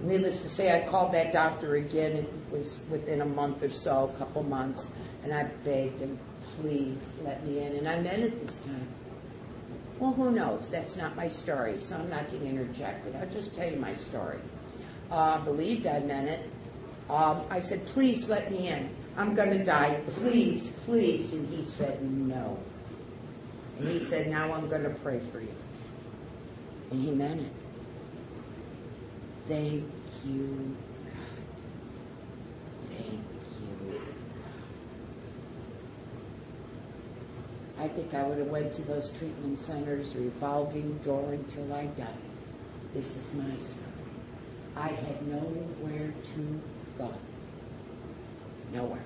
[0.00, 2.16] Needless to say, I called that doctor again.
[2.16, 4.88] It was within a month or so, a couple months,
[5.26, 6.16] and I begged him,
[6.54, 7.74] please let me in.
[7.78, 8.86] And I meant it this time.
[9.98, 10.68] Well, who knows?
[10.68, 13.16] That's not my story, so I'm not getting interjected.
[13.16, 14.38] I'll just tell you my story.
[15.10, 16.48] Uh, believed I meant it.
[17.10, 18.88] Um, I said, please let me in.
[19.16, 20.00] I'm going to die.
[20.18, 21.32] Please, please.
[21.32, 22.56] And he said, no.
[23.80, 25.54] And he said, now I'm going to pray for you.
[26.92, 27.52] And he meant it.
[29.48, 29.90] Thank
[30.24, 31.14] you, God.
[32.90, 33.26] Thank you.
[37.78, 42.08] I think I would have went to those treatment centers, revolving door until I died.
[42.94, 43.86] This is my story.
[44.76, 46.60] I had nowhere to
[46.96, 47.12] go.
[48.72, 49.04] Nowhere.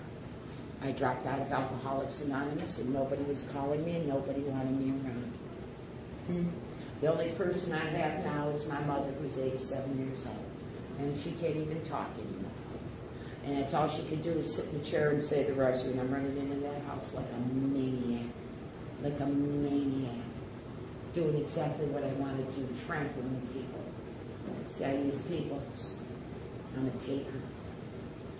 [0.82, 4.90] I dropped out of Alcoholics Anonymous and nobody was calling me and nobody wanted me
[4.90, 5.32] around.
[6.26, 6.48] Hmm.
[7.00, 10.36] The only person I have now is my mother who's 87 years old.
[10.98, 12.50] And she can't even talk anymore.
[13.44, 15.92] And that's all she can do is sit in the chair and say the rosary.
[15.92, 18.26] And I'm running into that house like a maniac.
[19.02, 20.14] Like a maniac.
[21.14, 23.80] Doing exactly what I want to do, trampling people.
[24.70, 25.60] See, I use people.
[26.76, 27.40] I'm a taker.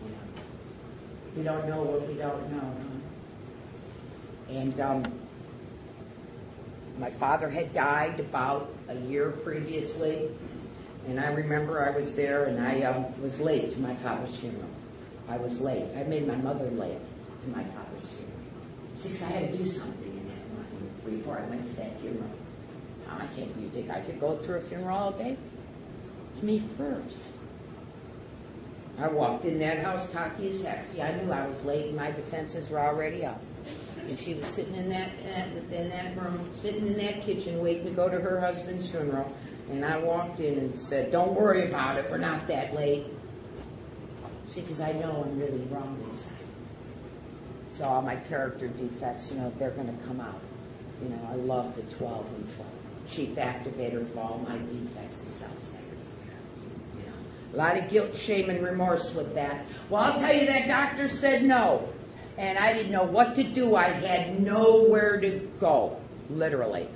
[0.04, 0.18] You know.
[1.36, 2.60] We don't know what we don't know.
[2.60, 4.54] Huh?
[4.54, 5.02] And um,
[6.98, 10.28] my father had died about a year previously,
[11.08, 14.68] and I remember I was there and I um, was late to my father's funeral.
[15.28, 15.86] I was late.
[15.96, 16.98] I made my mother late
[17.42, 18.30] to my father's funeral.
[19.02, 20.49] Because I had to do something in morning
[21.04, 22.30] before I went to that funeral.
[23.08, 23.50] I can't.
[23.56, 25.36] You think I could go through a funeral all day?
[26.38, 27.32] To me first.
[28.98, 30.86] I walked in that house cocky as heck.
[31.00, 33.40] I knew I was late and my defenses were already up.
[34.06, 35.10] And she was sitting in that
[35.70, 39.32] in that room, sitting in that kitchen, waiting to go to her husband's funeral.
[39.70, 42.10] And I walked in and said, "Don't worry about it.
[42.10, 43.06] We're not that late."
[44.48, 46.32] See, because I know I'm really wrong inside.
[47.72, 50.40] So all my character defects, you know, they're going to come out.
[51.02, 52.68] You know, I love the 12 and 12.
[53.10, 55.98] chief activator of all my defects is self-secretary.
[56.96, 59.66] You know, a lot of guilt, shame, and remorse with that.
[59.88, 61.88] Well, I'll tell you that doctor said no,
[62.38, 63.74] and I didn't know what to do.
[63.74, 66.88] I had nowhere to go, literally.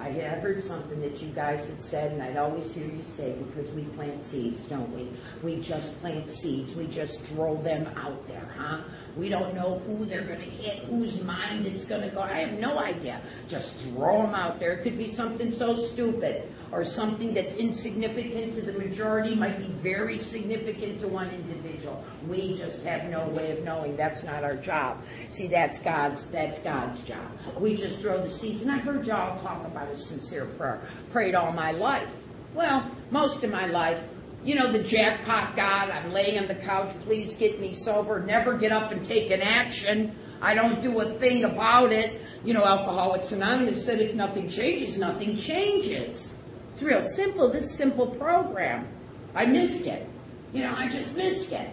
[0.00, 3.32] I had heard something that you guys had said, and I'd always hear you say,
[3.32, 5.10] because we plant seeds, don't we?
[5.42, 6.74] We just plant seeds.
[6.74, 8.80] We just throw them out there, huh?
[9.14, 12.22] We don't know who they're going to hit, whose mind it's going to go.
[12.22, 13.20] I have no idea.
[13.46, 14.72] Just throw them out there.
[14.72, 19.66] It could be something so stupid or something that's insignificant to the majority might be
[19.82, 22.04] very significant to one individual.
[22.28, 23.96] We just have no way of knowing.
[23.96, 25.02] That's not our job.
[25.30, 27.26] See, that's God's that's God's job.
[27.58, 28.62] We just throw the seeds.
[28.62, 30.82] And I heard y'all talk about a sincere prayer.
[31.10, 32.10] Prayed all my life.
[32.54, 34.02] Well, most of my life,
[34.44, 38.56] you know, the jackpot God, I'm laying on the couch, please get me sober, never
[38.56, 40.16] get up and take an action.
[40.40, 42.22] I don't do a thing about it.
[42.44, 46.36] You know, Alcoholics Anonymous said if nothing changes, nothing changes.
[46.80, 48.88] It's real simple, this simple program.
[49.34, 50.08] I missed it.
[50.54, 51.68] You know, I just missed it.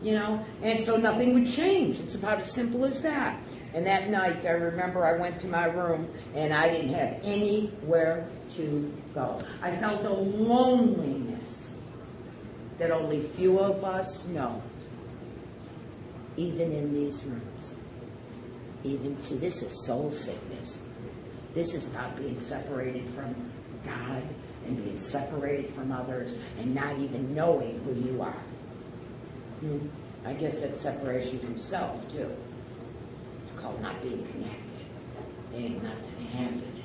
[0.00, 2.00] You know, and so nothing would change.
[2.00, 3.38] It's about as simple as that.
[3.74, 8.26] And that night, I remember I went to my room and I didn't have anywhere
[8.56, 9.42] to go.
[9.60, 11.76] I felt a loneliness
[12.78, 14.62] that only few of us know,
[16.38, 17.76] even in these rooms.
[18.84, 20.80] Even, see, this is soul sickness.
[21.52, 23.34] This is about being separated from
[23.84, 24.22] God
[24.66, 28.42] and being separated from others and not even knowing who you are.
[30.24, 32.30] I guess that's separation from self, too.
[33.42, 34.60] It's called not being connected.
[35.54, 36.82] Ain't nothing handed.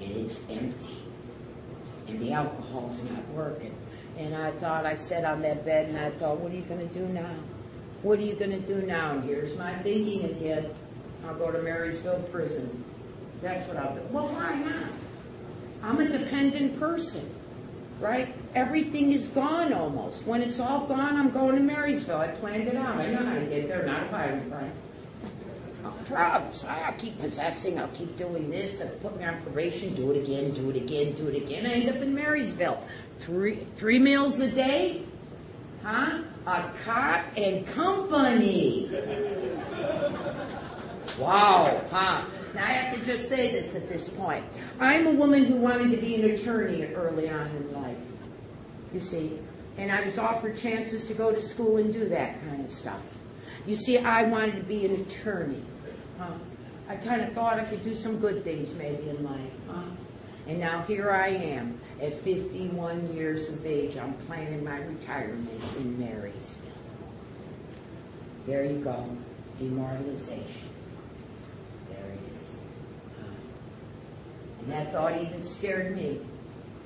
[0.00, 0.98] It is empty.
[2.08, 3.74] And the alcohol's not working.
[4.18, 6.86] And I thought, I sat on that bed and I thought, what are you going
[6.86, 7.34] to do now?
[8.02, 9.12] What are you going to do now?
[9.12, 10.70] And here's my thinking again.
[11.24, 12.84] I'll go to Marysville prison.
[13.40, 14.02] That's what I'll do.
[14.10, 14.90] Well, why not?
[15.82, 17.28] I'm a dependent person,
[18.00, 18.34] right?
[18.54, 20.24] Everything is gone almost.
[20.26, 22.18] When it's all gone, I'm going to Marysville.
[22.18, 22.96] I planned it out.
[22.96, 24.72] I know how to get there, not a violent crime.
[25.84, 26.64] Oh, drugs.
[26.68, 27.80] Ah, I'll keep possessing.
[27.80, 28.78] I'll keep doing this.
[28.78, 29.94] They'll put me on probation.
[29.94, 30.52] Do it again.
[30.52, 31.14] Do it again.
[31.14, 31.66] Do it again.
[31.66, 32.80] I end up in Marysville.
[33.18, 35.02] Three three meals a day,
[35.82, 36.22] huh?
[36.46, 38.90] A cot and company.
[41.18, 42.24] Wow, huh?
[42.54, 44.44] Now I have to just say this at this point.
[44.78, 47.96] I'm a woman who wanted to be an attorney early on in life.
[48.92, 49.38] You see,
[49.78, 53.02] and I was offered chances to go to school and do that kind of stuff.
[53.66, 55.62] You see, I wanted to be an attorney.
[56.18, 56.34] Huh?
[56.88, 59.52] I kind of thought I could do some good things maybe in life.
[59.68, 59.82] Huh?
[60.46, 63.96] And now here I am at 51 years of age.
[63.96, 66.72] I'm planning my retirement in Marysville.
[68.46, 69.08] There you go.
[69.58, 70.68] Demoralization.
[71.88, 72.56] There it is.
[73.20, 73.28] Huh?
[74.62, 76.20] And that thought even scared me.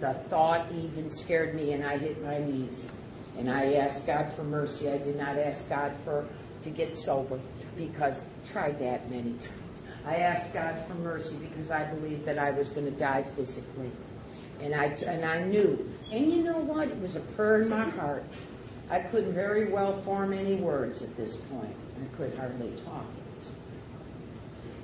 [0.00, 2.90] The thought even scared me, and I hit my knees.
[3.38, 4.90] And I asked God for mercy.
[4.90, 6.26] I did not ask God for
[6.62, 7.38] to get sober
[7.76, 9.82] because I tried that many times.
[10.06, 13.90] I asked God for mercy because I believed that I was going to die physically.
[14.60, 15.92] And I, and I knew.
[16.10, 16.88] And you know what?
[16.88, 18.24] It was a prayer in my heart.
[18.88, 21.74] I couldn't very well form any words at this point.
[22.00, 23.04] I could hardly talk.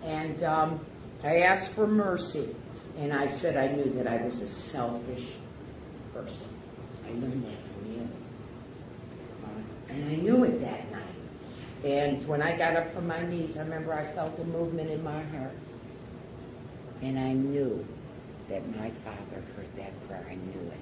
[0.03, 0.85] And um,
[1.23, 2.55] I asked for mercy.
[2.99, 5.33] And I said I knew that I was a selfish
[6.13, 6.49] person.
[7.07, 8.09] I learned that from you.
[9.45, 11.03] Uh, and I knew it that night.
[11.85, 15.03] And when I got up from my knees, I remember I felt a movement in
[15.03, 15.57] my heart.
[17.01, 17.85] And I knew
[18.49, 20.25] that my father heard that prayer.
[20.31, 20.81] I knew it.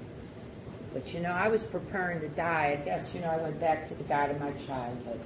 [0.93, 2.79] But you know, I was preparing to die.
[2.81, 5.21] I guess, you know, I went back to the God of my childhood.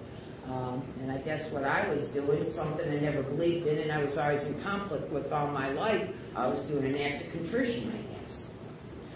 [0.51, 4.05] Um, and I guess what I was doing, something I never believed in, and I
[4.05, 7.93] was always in conflict with all my life, I was doing an act of contrition,
[7.93, 8.51] I guess.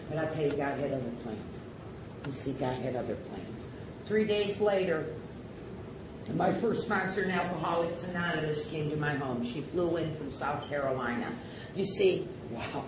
[0.09, 1.61] But I'll tell you, God had other plans.
[2.27, 3.67] You see, God had other plans.
[4.05, 5.07] Three days later,
[6.35, 9.45] my first sponsor in Alcoholics Anonymous came to my home.
[9.45, 11.33] She flew in from South Carolina.
[11.75, 12.85] You see, wow.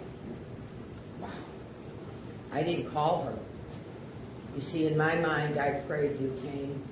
[1.20, 1.30] Wow.
[2.52, 3.34] I didn't call her.
[4.55, 6.82] You see, in my mind, I prayed you came.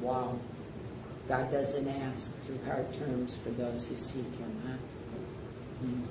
[0.00, 0.38] Wow.
[1.28, 4.76] God doesn't ask too hard terms for those who seek Him, huh?
[5.80, 6.02] Hmm.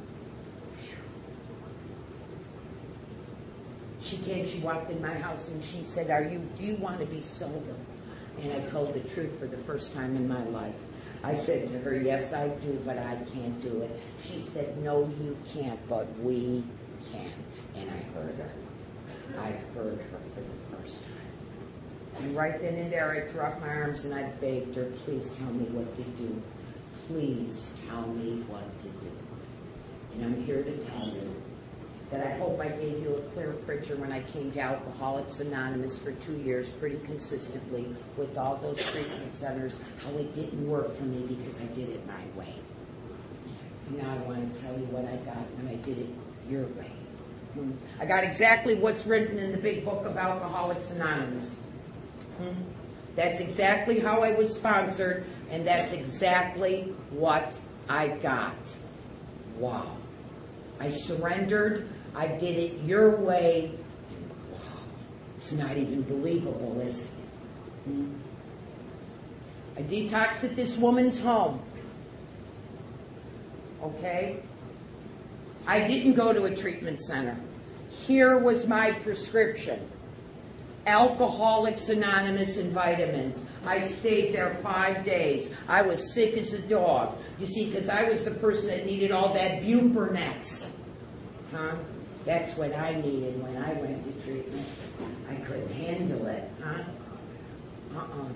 [4.04, 7.00] She came, she walked in my house and she said, Are you do you want
[7.00, 7.76] to be sober?
[8.42, 10.76] And I told the truth for the first time in my life.
[11.24, 14.00] I said to her, Yes, I do, but I can't do it.
[14.22, 16.64] She said, No, you can't, but we
[17.12, 17.32] can.
[17.76, 18.52] And I heard her.
[19.40, 22.24] I heard her for the first time.
[22.24, 25.32] And right then and there, I threw up my arms and I begged her, Please
[25.32, 26.42] tell me what to do.
[27.08, 29.12] Please tell me what to do.
[30.14, 31.43] And I'm here to tell you
[32.14, 35.98] that I hope I gave you a clear picture when I came to Alcoholics Anonymous
[35.98, 37.88] for two years pretty consistently
[38.18, 42.06] with all those treatment centers, how it didn't work for me because I did it
[42.06, 42.54] my way.
[43.98, 46.10] Now I want to tell you what I got when I did it
[46.48, 46.92] your way.
[47.56, 47.72] Hmm.
[48.00, 51.62] I got exactly what's written in the big book of Alcoholics Anonymous.
[52.38, 52.62] Hmm.
[53.16, 57.60] That's exactly how I was sponsored, and that's exactly what
[57.90, 58.56] I got.
[59.58, 59.98] Wow.
[60.80, 61.88] I surrendered.
[62.16, 63.72] I did it your way.
[65.38, 67.10] It's not even believable, is it?
[67.86, 68.14] Hmm?
[69.76, 71.60] I detoxed at this woman's home.
[73.82, 74.38] Okay?
[75.66, 77.38] I didn't go to a treatment center.
[77.90, 79.90] Here was my prescription.
[80.86, 83.46] Alcoholics Anonymous and vitamins.
[83.66, 85.50] I stayed there five days.
[85.68, 87.18] I was sick as a dog.
[87.40, 90.72] You see, because I was the person that needed all that Buprenex.
[91.52, 91.76] Huh?
[92.26, 94.66] That's what I needed when I went to treatment.
[95.30, 96.84] I couldn't handle it, huh?
[97.96, 98.28] Uh-uh.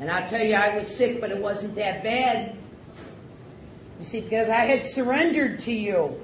[0.00, 2.56] And I'll tell you, I was sick, but it wasn't that bad.
[3.98, 6.18] You see, because I had surrendered to you.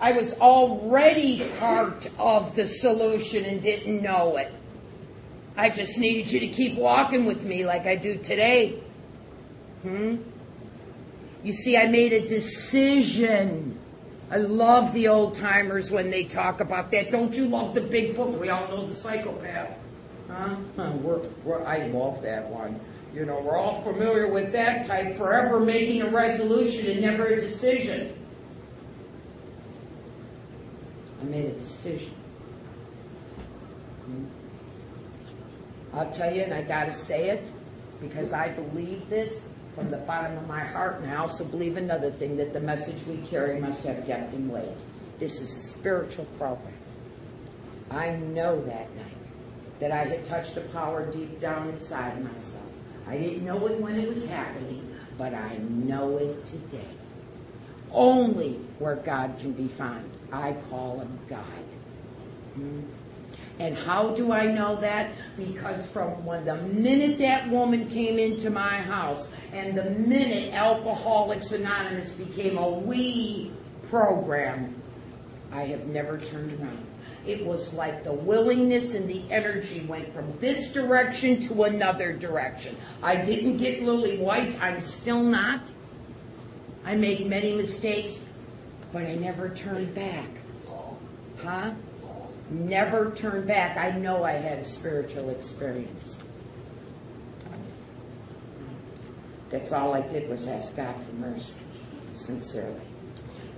[0.00, 4.52] I was already part of the solution and didn't know it.
[5.56, 8.80] I just needed you to keep walking with me like I do today.
[9.82, 10.16] Hmm?
[11.44, 13.73] You see, I made a decision.
[14.30, 17.10] I love the old timers when they talk about that.
[17.10, 18.40] Don't you love the big book?
[18.40, 19.78] We all know the psychopath.
[20.28, 20.56] Huh?
[21.02, 22.80] We're, we're, I love that one.
[23.14, 27.40] You know, we're all familiar with that type, forever making a resolution and never a
[27.40, 28.12] decision.
[31.20, 32.14] I made a decision.
[34.06, 34.24] Hmm?
[35.92, 37.48] I'll tell you, and I got to say it
[38.00, 42.10] because I believe this from the bottom of my heart, and I also believe another
[42.10, 44.78] thing that the message we carry must have depth and weight.
[45.18, 46.72] This is a spiritual program.
[47.90, 49.14] I know that night
[49.80, 52.62] that I had touched a power deep down inside myself.
[53.06, 56.88] I didn't know it when it was happening, but I know it today.
[57.90, 60.10] Only where God can be found.
[60.32, 61.64] I call him God.
[62.54, 62.80] Hmm?
[63.58, 65.12] And how do I know that?
[65.36, 71.52] Because from when the minute that woman came into my house and the minute Alcoholics
[71.52, 73.52] Anonymous became a we
[73.88, 74.74] program,
[75.52, 76.84] I have never turned around.
[77.26, 82.76] It was like the willingness and the energy went from this direction to another direction.
[83.02, 84.60] I didn't get lily white.
[84.60, 85.72] I'm still not.
[86.84, 88.20] I made many mistakes,
[88.92, 90.28] but I never turned back.
[91.38, 91.72] Huh?
[92.50, 93.76] Never turned back.
[93.76, 96.22] I know I had a spiritual experience.
[99.50, 101.54] That's all I did was ask God for mercy,
[102.14, 102.80] sincerely.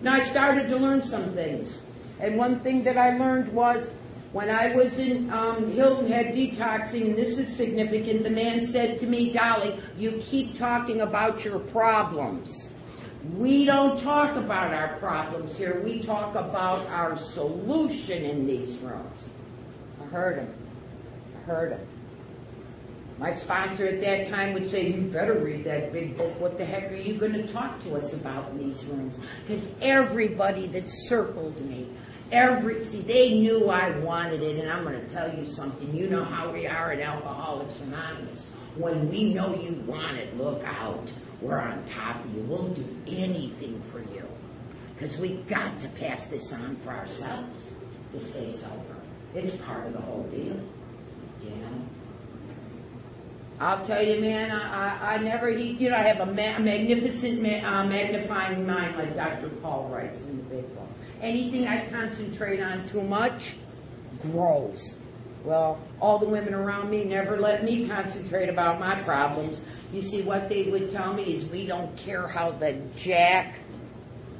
[0.02, 1.84] Now I started to learn some things.
[2.20, 3.90] And one thing that I learned was
[4.32, 8.98] when I was in um, Hilton Head detoxing, and this is significant, the man said
[9.00, 12.74] to me, Dolly, you keep talking about your problems.
[13.34, 15.80] We don't talk about our problems here.
[15.80, 19.30] We talk about our solution in these rooms.
[20.00, 20.54] I heard him.
[21.36, 21.86] I heard him.
[23.18, 26.38] My sponsor at that time would say, You better read that big book.
[26.38, 29.18] What the heck are you going to talk to us about in these rooms?
[29.46, 31.88] Because everybody that circled me,
[32.30, 34.60] every, see, they knew I wanted it.
[34.60, 35.96] And I'm going to tell you something.
[35.96, 38.52] You know how we are at Alcoholics Anonymous.
[38.76, 41.10] When we know you want it, look out.
[41.40, 42.42] We're on top of you.
[42.42, 44.26] We'll do anything for you.
[44.94, 47.74] Because we've got to pass this on for ourselves
[48.12, 48.96] to stay sober.
[49.34, 50.58] It's part of the whole deal.
[51.44, 51.86] You know?
[53.60, 56.58] I'll tell you, man, I, I, I never, he, you know, I have a, ma-
[56.58, 59.48] magnificent ma- uh, magnifying mind like Dr.
[59.48, 60.88] Paul writes in the big book.
[61.20, 63.54] Anything I concentrate on too much
[64.22, 64.94] grows.
[65.44, 69.64] Well, all the women around me never let me concentrate about my problems.
[69.92, 73.54] You see, what they would tell me is we don't care how the jack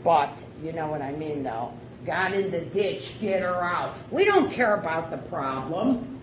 [0.03, 1.73] butt, you know what I mean though,
[2.05, 3.95] got in the ditch, get her out.
[4.11, 6.17] We don't care about the problem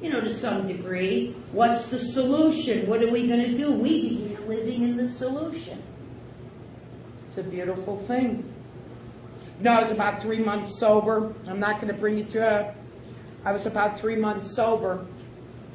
[0.00, 1.34] you know, to some degree.
[1.52, 2.86] What's the solution?
[2.86, 3.72] What are we going to do?
[3.72, 5.82] We began living in the solution.
[7.28, 8.52] It's a beautiful thing.
[9.60, 11.34] Know, I was about three months sober.
[11.48, 12.74] I'm not going to bring you to a.
[13.44, 15.04] I was about three months sober,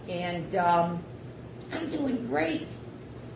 [0.07, 1.03] and um,
[1.83, 2.67] I'm doing great.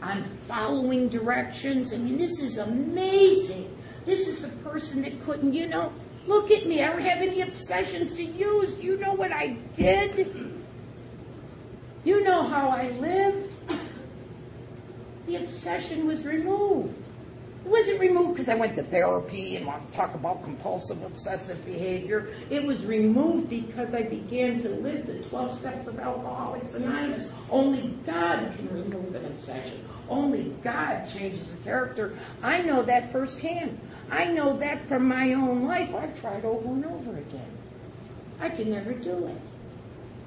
[0.02, 1.94] I'm following directions.
[1.94, 3.76] I mean, this is amazing.
[4.06, 5.92] This is a person that couldn't, you know,
[6.28, 6.82] look at me.
[6.82, 8.72] I don't have any obsessions to use.
[8.74, 10.54] Do you know what I did?
[12.06, 13.54] You know how I lived.
[15.26, 16.96] The obsession was removed.
[17.68, 21.66] It wasn't removed because I went to therapy and want to talk about compulsive obsessive
[21.66, 22.30] behavior.
[22.50, 27.30] It was removed because I began to live the 12 steps of Alcoholics Anonymous.
[27.50, 29.84] Only God can remove an obsession.
[30.08, 32.18] Only God changes a character.
[32.42, 33.78] I know that firsthand.
[34.10, 35.94] I know that from my own life.
[35.94, 37.52] I've tried over and over again.
[38.40, 39.42] I can never do it.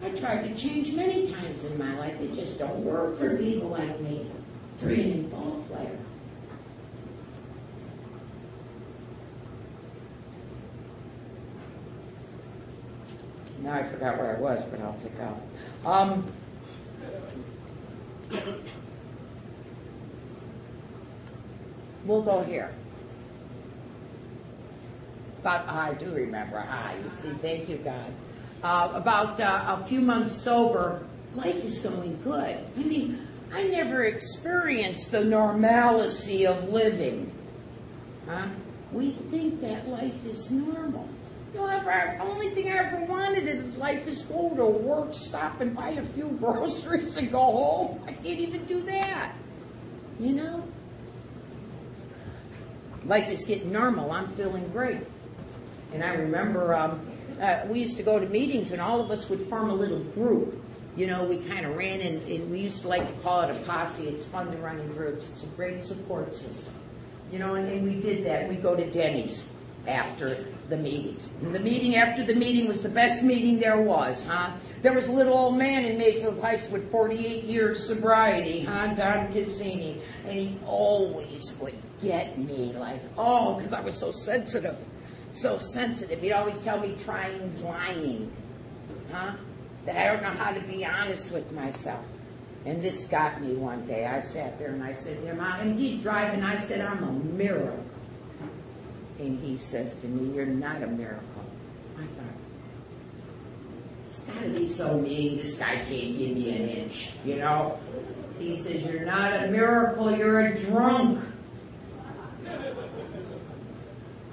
[0.04, 2.20] I tried to change many times in my life.
[2.20, 4.30] It just don't work for people like me.
[4.76, 5.96] Three inning ball player.
[13.60, 15.86] Now I forgot where I was, but I'll pick up.
[15.86, 16.32] Um,
[22.04, 22.72] we'll go here.
[25.42, 26.64] But I do remember.
[26.66, 28.12] Ah, you see, thank you, God.
[28.62, 31.02] Uh, about uh, a few months sober,
[31.34, 32.58] life is going good.
[32.76, 37.32] I mean, I never experienced the normalcy of living.
[38.28, 38.48] Huh?
[38.92, 41.08] We think that life is normal.
[41.60, 45.60] You know, the only thing I ever wanted is life is go to work, stop
[45.60, 48.02] and buy a few groceries and go home.
[48.06, 49.34] I can't even do that.
[50.18, 50.64] You know?
[53.04, 54.10] Life is getting normal.
[54.12, 55.00] I'm feeling great.
[55.92, 57.06] And I remember um,
[57.40, 60.00] uh, we used to go to meetings and all of us would form a little
[60.00, 60.62] group.
[60.96, 63.50] You know, we kind of ran and, and we used to like to call it
[63.50, 64.06] a posse.
[64.06, 65.28] It's fun to run in groups.
[65.30, 66.74] It's a great support system.
[67.32, 68.48] You know, and, and we did that.
[68.48, 69.48] We'd go to Denny's
[69.86, 71.30] after the meetings.
[71.42, 74.52] And the meeting after the meeting was the best meeting there was, huh?
[74.82, 78.94] There was a little old man in Mayfield Heights with 48 years sobriety, huh?
[78.94, 80.00] Don Cassini.
[80.24, 84.76] And he always would get me like, oh, because I was so sensitive.
[85.32, 86.20] So sensitive.
[86.20, 88.30] He'd always tell me trying's lying,
[89.12, 89.32] huh?
[89.86, 92.04] That I don't know how to be honest with myself.
[92.66, 94.04] And this got me one day.
[94.04, 96.42] I sat there and I said, "Dear Mom," and he's driving.
[96.42, 97.82] I said, I'm a miracle.
[99.20, 101.44] And he says to me, You're not a miracle.
[101.98, 102.34] I thought,
[104.06, 105.36] It's got to be so mean.
[105.36, 107.78] This guy can't give me an inch, you know?
[108.38, 111.22] He says, You're not a miracle, you're a drunk.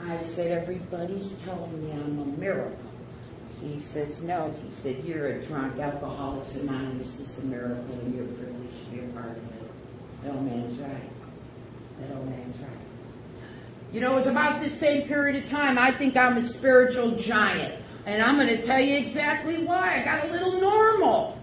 [0.06, 2.80] I said, Everybody's telling me I'm a miracle.
[3.62, 4.56] He says, No.
[4.64, 5.78] He said, You're a drunk.
[5.80, 9.72] Alcoholics Anonymous is a miracle, and you're privileged to be a part of it.
[10.24, 11.10] That old man's right.
[12.00, 12.87] That old man's right.
[13.94, 15.78] You know, it's about this same period of time.
[15.78, 17.82] I think I'm a spiritual giant.
[18.06, 20.02] And I'm going to tell you exactly why.
[20.02, 21.40] I got a little normal.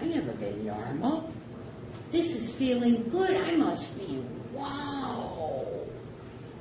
[0.00, 1.32] I never been normal.
[2.12, 3.36] This is feeling good.
[3.36, 5.66] I must be, wow.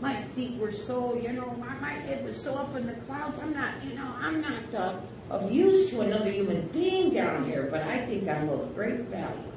[0.01, 3.39] My feet were so, you know, my, my head was so up in the clouds.
[3.39, 7.67] I'm not, you know, I'm not uh, of use to another human being down here,
[7.71, 9.51] but I think I'm of great value.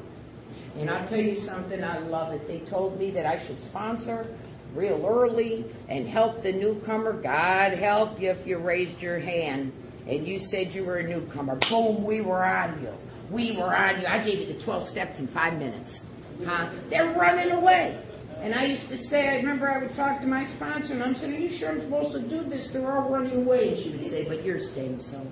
[0.77, 2.47] And I'll tell you something, I love it.
[2.47, 4.27] They told me that I should sponsor
[4.75, 7.13] real early and help the newcomer.
[7.13, 9.73] God help you if you raised your hand
[10.07, 11.57] and you said you were a newcomer.
[11.69, 12.93] Boom, we were on you.
[13.31, 14.07] We were on you.
[14.07, 16.05] I gave you the 12 steps in five minutes.
[16.45, 16.71] Huh?
[16.89, 17.99] They're running away.
[18.41, 21.15] And I used to say, I remember I would talk to my sponsor and I'm
[21.15, 22.71] saying, Are you sure I'm supposed to do this?
[22.71, 23.71] They're all running away.
[23.75, 25.27] And she would say, But you're staying sober.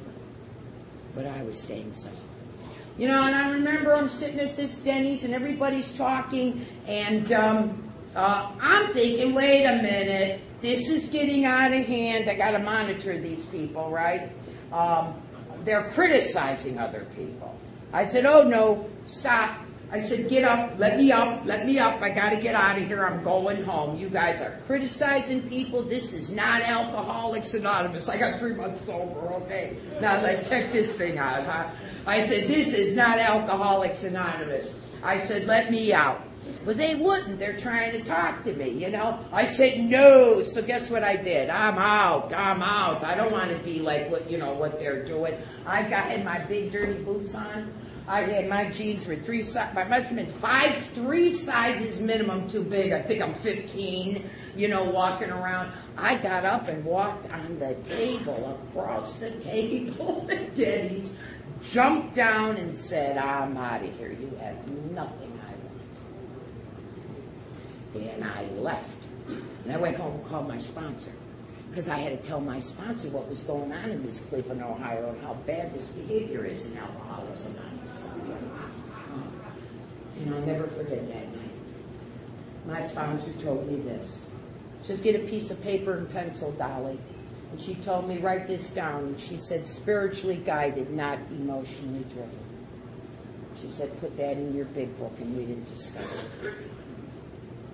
[1.14, 2.16] But I was staying sober.
[2.98, 7.85] You know, and I remember I'm sitting at this Denny's and everybody's talking and um,
[8.16, 12.28] I'm thinking, wait a minute, this is getting out of hand.
[12.28, 14.30] I got to monitor these people, right?
[14.72, 15.14] Um,
[15.64, 17.58] they're criticizing other people.
[17.92, 19.58] I said, oh no, stop.
[19.90, 22.02] I said, get up, let me up, let me up.
[22.02, 23.04] I got to get out of here.
[23.04, 23.96] I'm going home.
[23.96, 25.82] You guys are criticizing people.
[25.82, 28.08] This is not Alcoholics Anonymous.
[28.08, 29.76] I got three months sober, okay?
[30.00, 31.70] Now, like, check this thing out, huh?
[32.04, 34.74] I said, this is not Alcoholics Anonymous.
[35.04, 36.20] I said, let me out.
[36.64, 37.38] But they wouldn't.
[37.38, 39.20] They're trying to talk to me, you know.
[39.32, 40.42] I said no.
[40.42, 41.48] So guess what I did?
[41.48, 42.32] I'm out.
[42.34, 43.04] I'm out.
[43.04, 45.36] I don't want to be like what you know what they're doing.
[45.64, 47.72] I got in my big dirty boots on.
[48.08, 49.74] I had my jeans were three size.
[49.74, 52.92] My must have been five, three sizes minimum too big.
[52.92, 54.28] I think I'm 15.
[54.56, 55.72] You know, walking around.
[55.98, 61.14] I got up and walked on the table across the table at Denny's,
[61.62, 64.12] jumped down and said, "I'm out of here.
[64.12, 65.25] You have nothing
[68.04, 69.06] and I left.
[69.64, 71.12] And I went home and called my sponsor
[71.70, 75.10] because I had to tell my sponsor what was going on in this Cleveland, Ohio,
[75.10, 77.46] and how bad this behavior is in Alcoholics.
[80.18, 81.50] And I'll never forget that night.
[82.66, 84.28] My sponsor told me this.
[84.86, 86.98] Just get a piece of paper and pencil, Dolly.
[87.50, 89.04] And she told me, write this down.
[89.04, 92.38] And she said, spiritually guided, not emotionally driven.
[93.60, 96.54] She said, put that in your big book, and we didn't discuss it.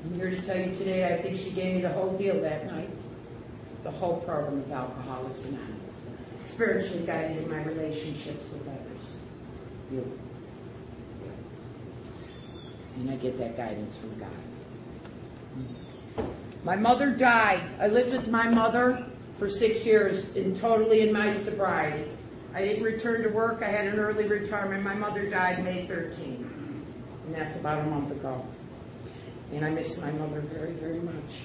[0.05, 2.67] I'm here to tell you today, I think she gave me the whole deal that
[2.67, 2.91] night.
[3.85, 6.01] The whole program of Alcoholics Anonymous.
[6.41, 9.17] Spiritually guided in my relationships with others.
[9.93, 10.19] You.
[12.97, 14.29] And I get that guidance from God.
[16.65, 17.63] My mother died.
[17.81, 19.07] I lived with my mother
[19.39, 22.09] for six years in totally in my sobriety.
[22.55, 23.63] I didn't return to work.
[23.63, 24.85] I had an early retirement.
[24.85, 26.49] My mother died May 13.
[27.27, 28.45] And that's about a month ago.
[29.53, 31.45] And I miss my mother very, very much.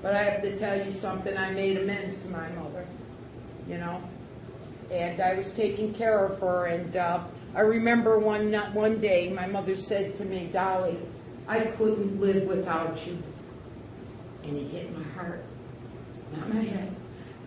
[0.00, 1.36] But I have to tell you something.
[1.36, 2.86] I made amends to my mother,
[3.68, 4.02] you know.
[4.90, 6.66] And I was taking care of her.
[6.66, 7.24] And uh,
[7.54, 10.98] I remember one one day, my mother said to me, Dolly,
[11.46, 13.22] I couldn't live without you.
[14.44, 15.42] And it hit my heart,
[16.36, 16.94] not my head.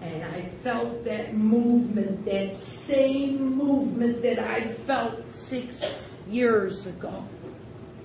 [0.02, 7.24] And I felt that movement, that same movement that I felt six years ago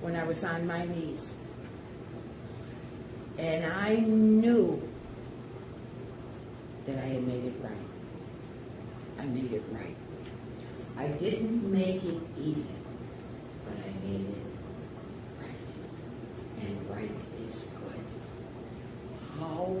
[0.01, 1.37] when I was on my knees.
[3.37, 4.81] And I knew
[6.85, 7.71] that I had made it right.
[9.19, 9.95] I made it right.
[10.97, 12.67] I didn't make it even,
[13.65, 14.43] but I made it
[15.39, 16.67] right.
[16.67, 17.11] And right
[17.47, 18.03] is good.
[19.39, 19.75] How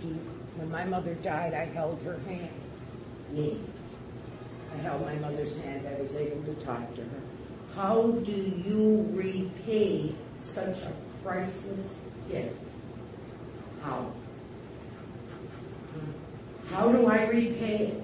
[0.00, 0.08] do,
[0.56, 2.50] when my mother died, I held her hand.
[3.30, 3.58] Me.
[4.72, 5.86] I held my mother's hand.
[5.86, 7.20] I was able to talk to her.
[7.74, 10.92] How do you repay such a
[11.22, 11.98] priceless
[12.30, 12.71] gift?
[13.82, 14.12] How?
[16.70, 18.02] How do I repay it?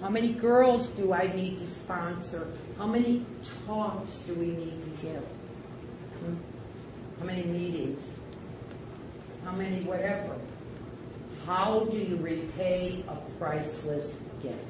[0.00, 2.52] How many girls do I need to sponsor?
[2.76, 3.24] How many
[3.66, 5.24] talks do we need to give?
[7.18, 8.00] How many meetings?
[9.44, 10.36] How many whatever?
[11.46, 14.67] How do you repay a priceless gift?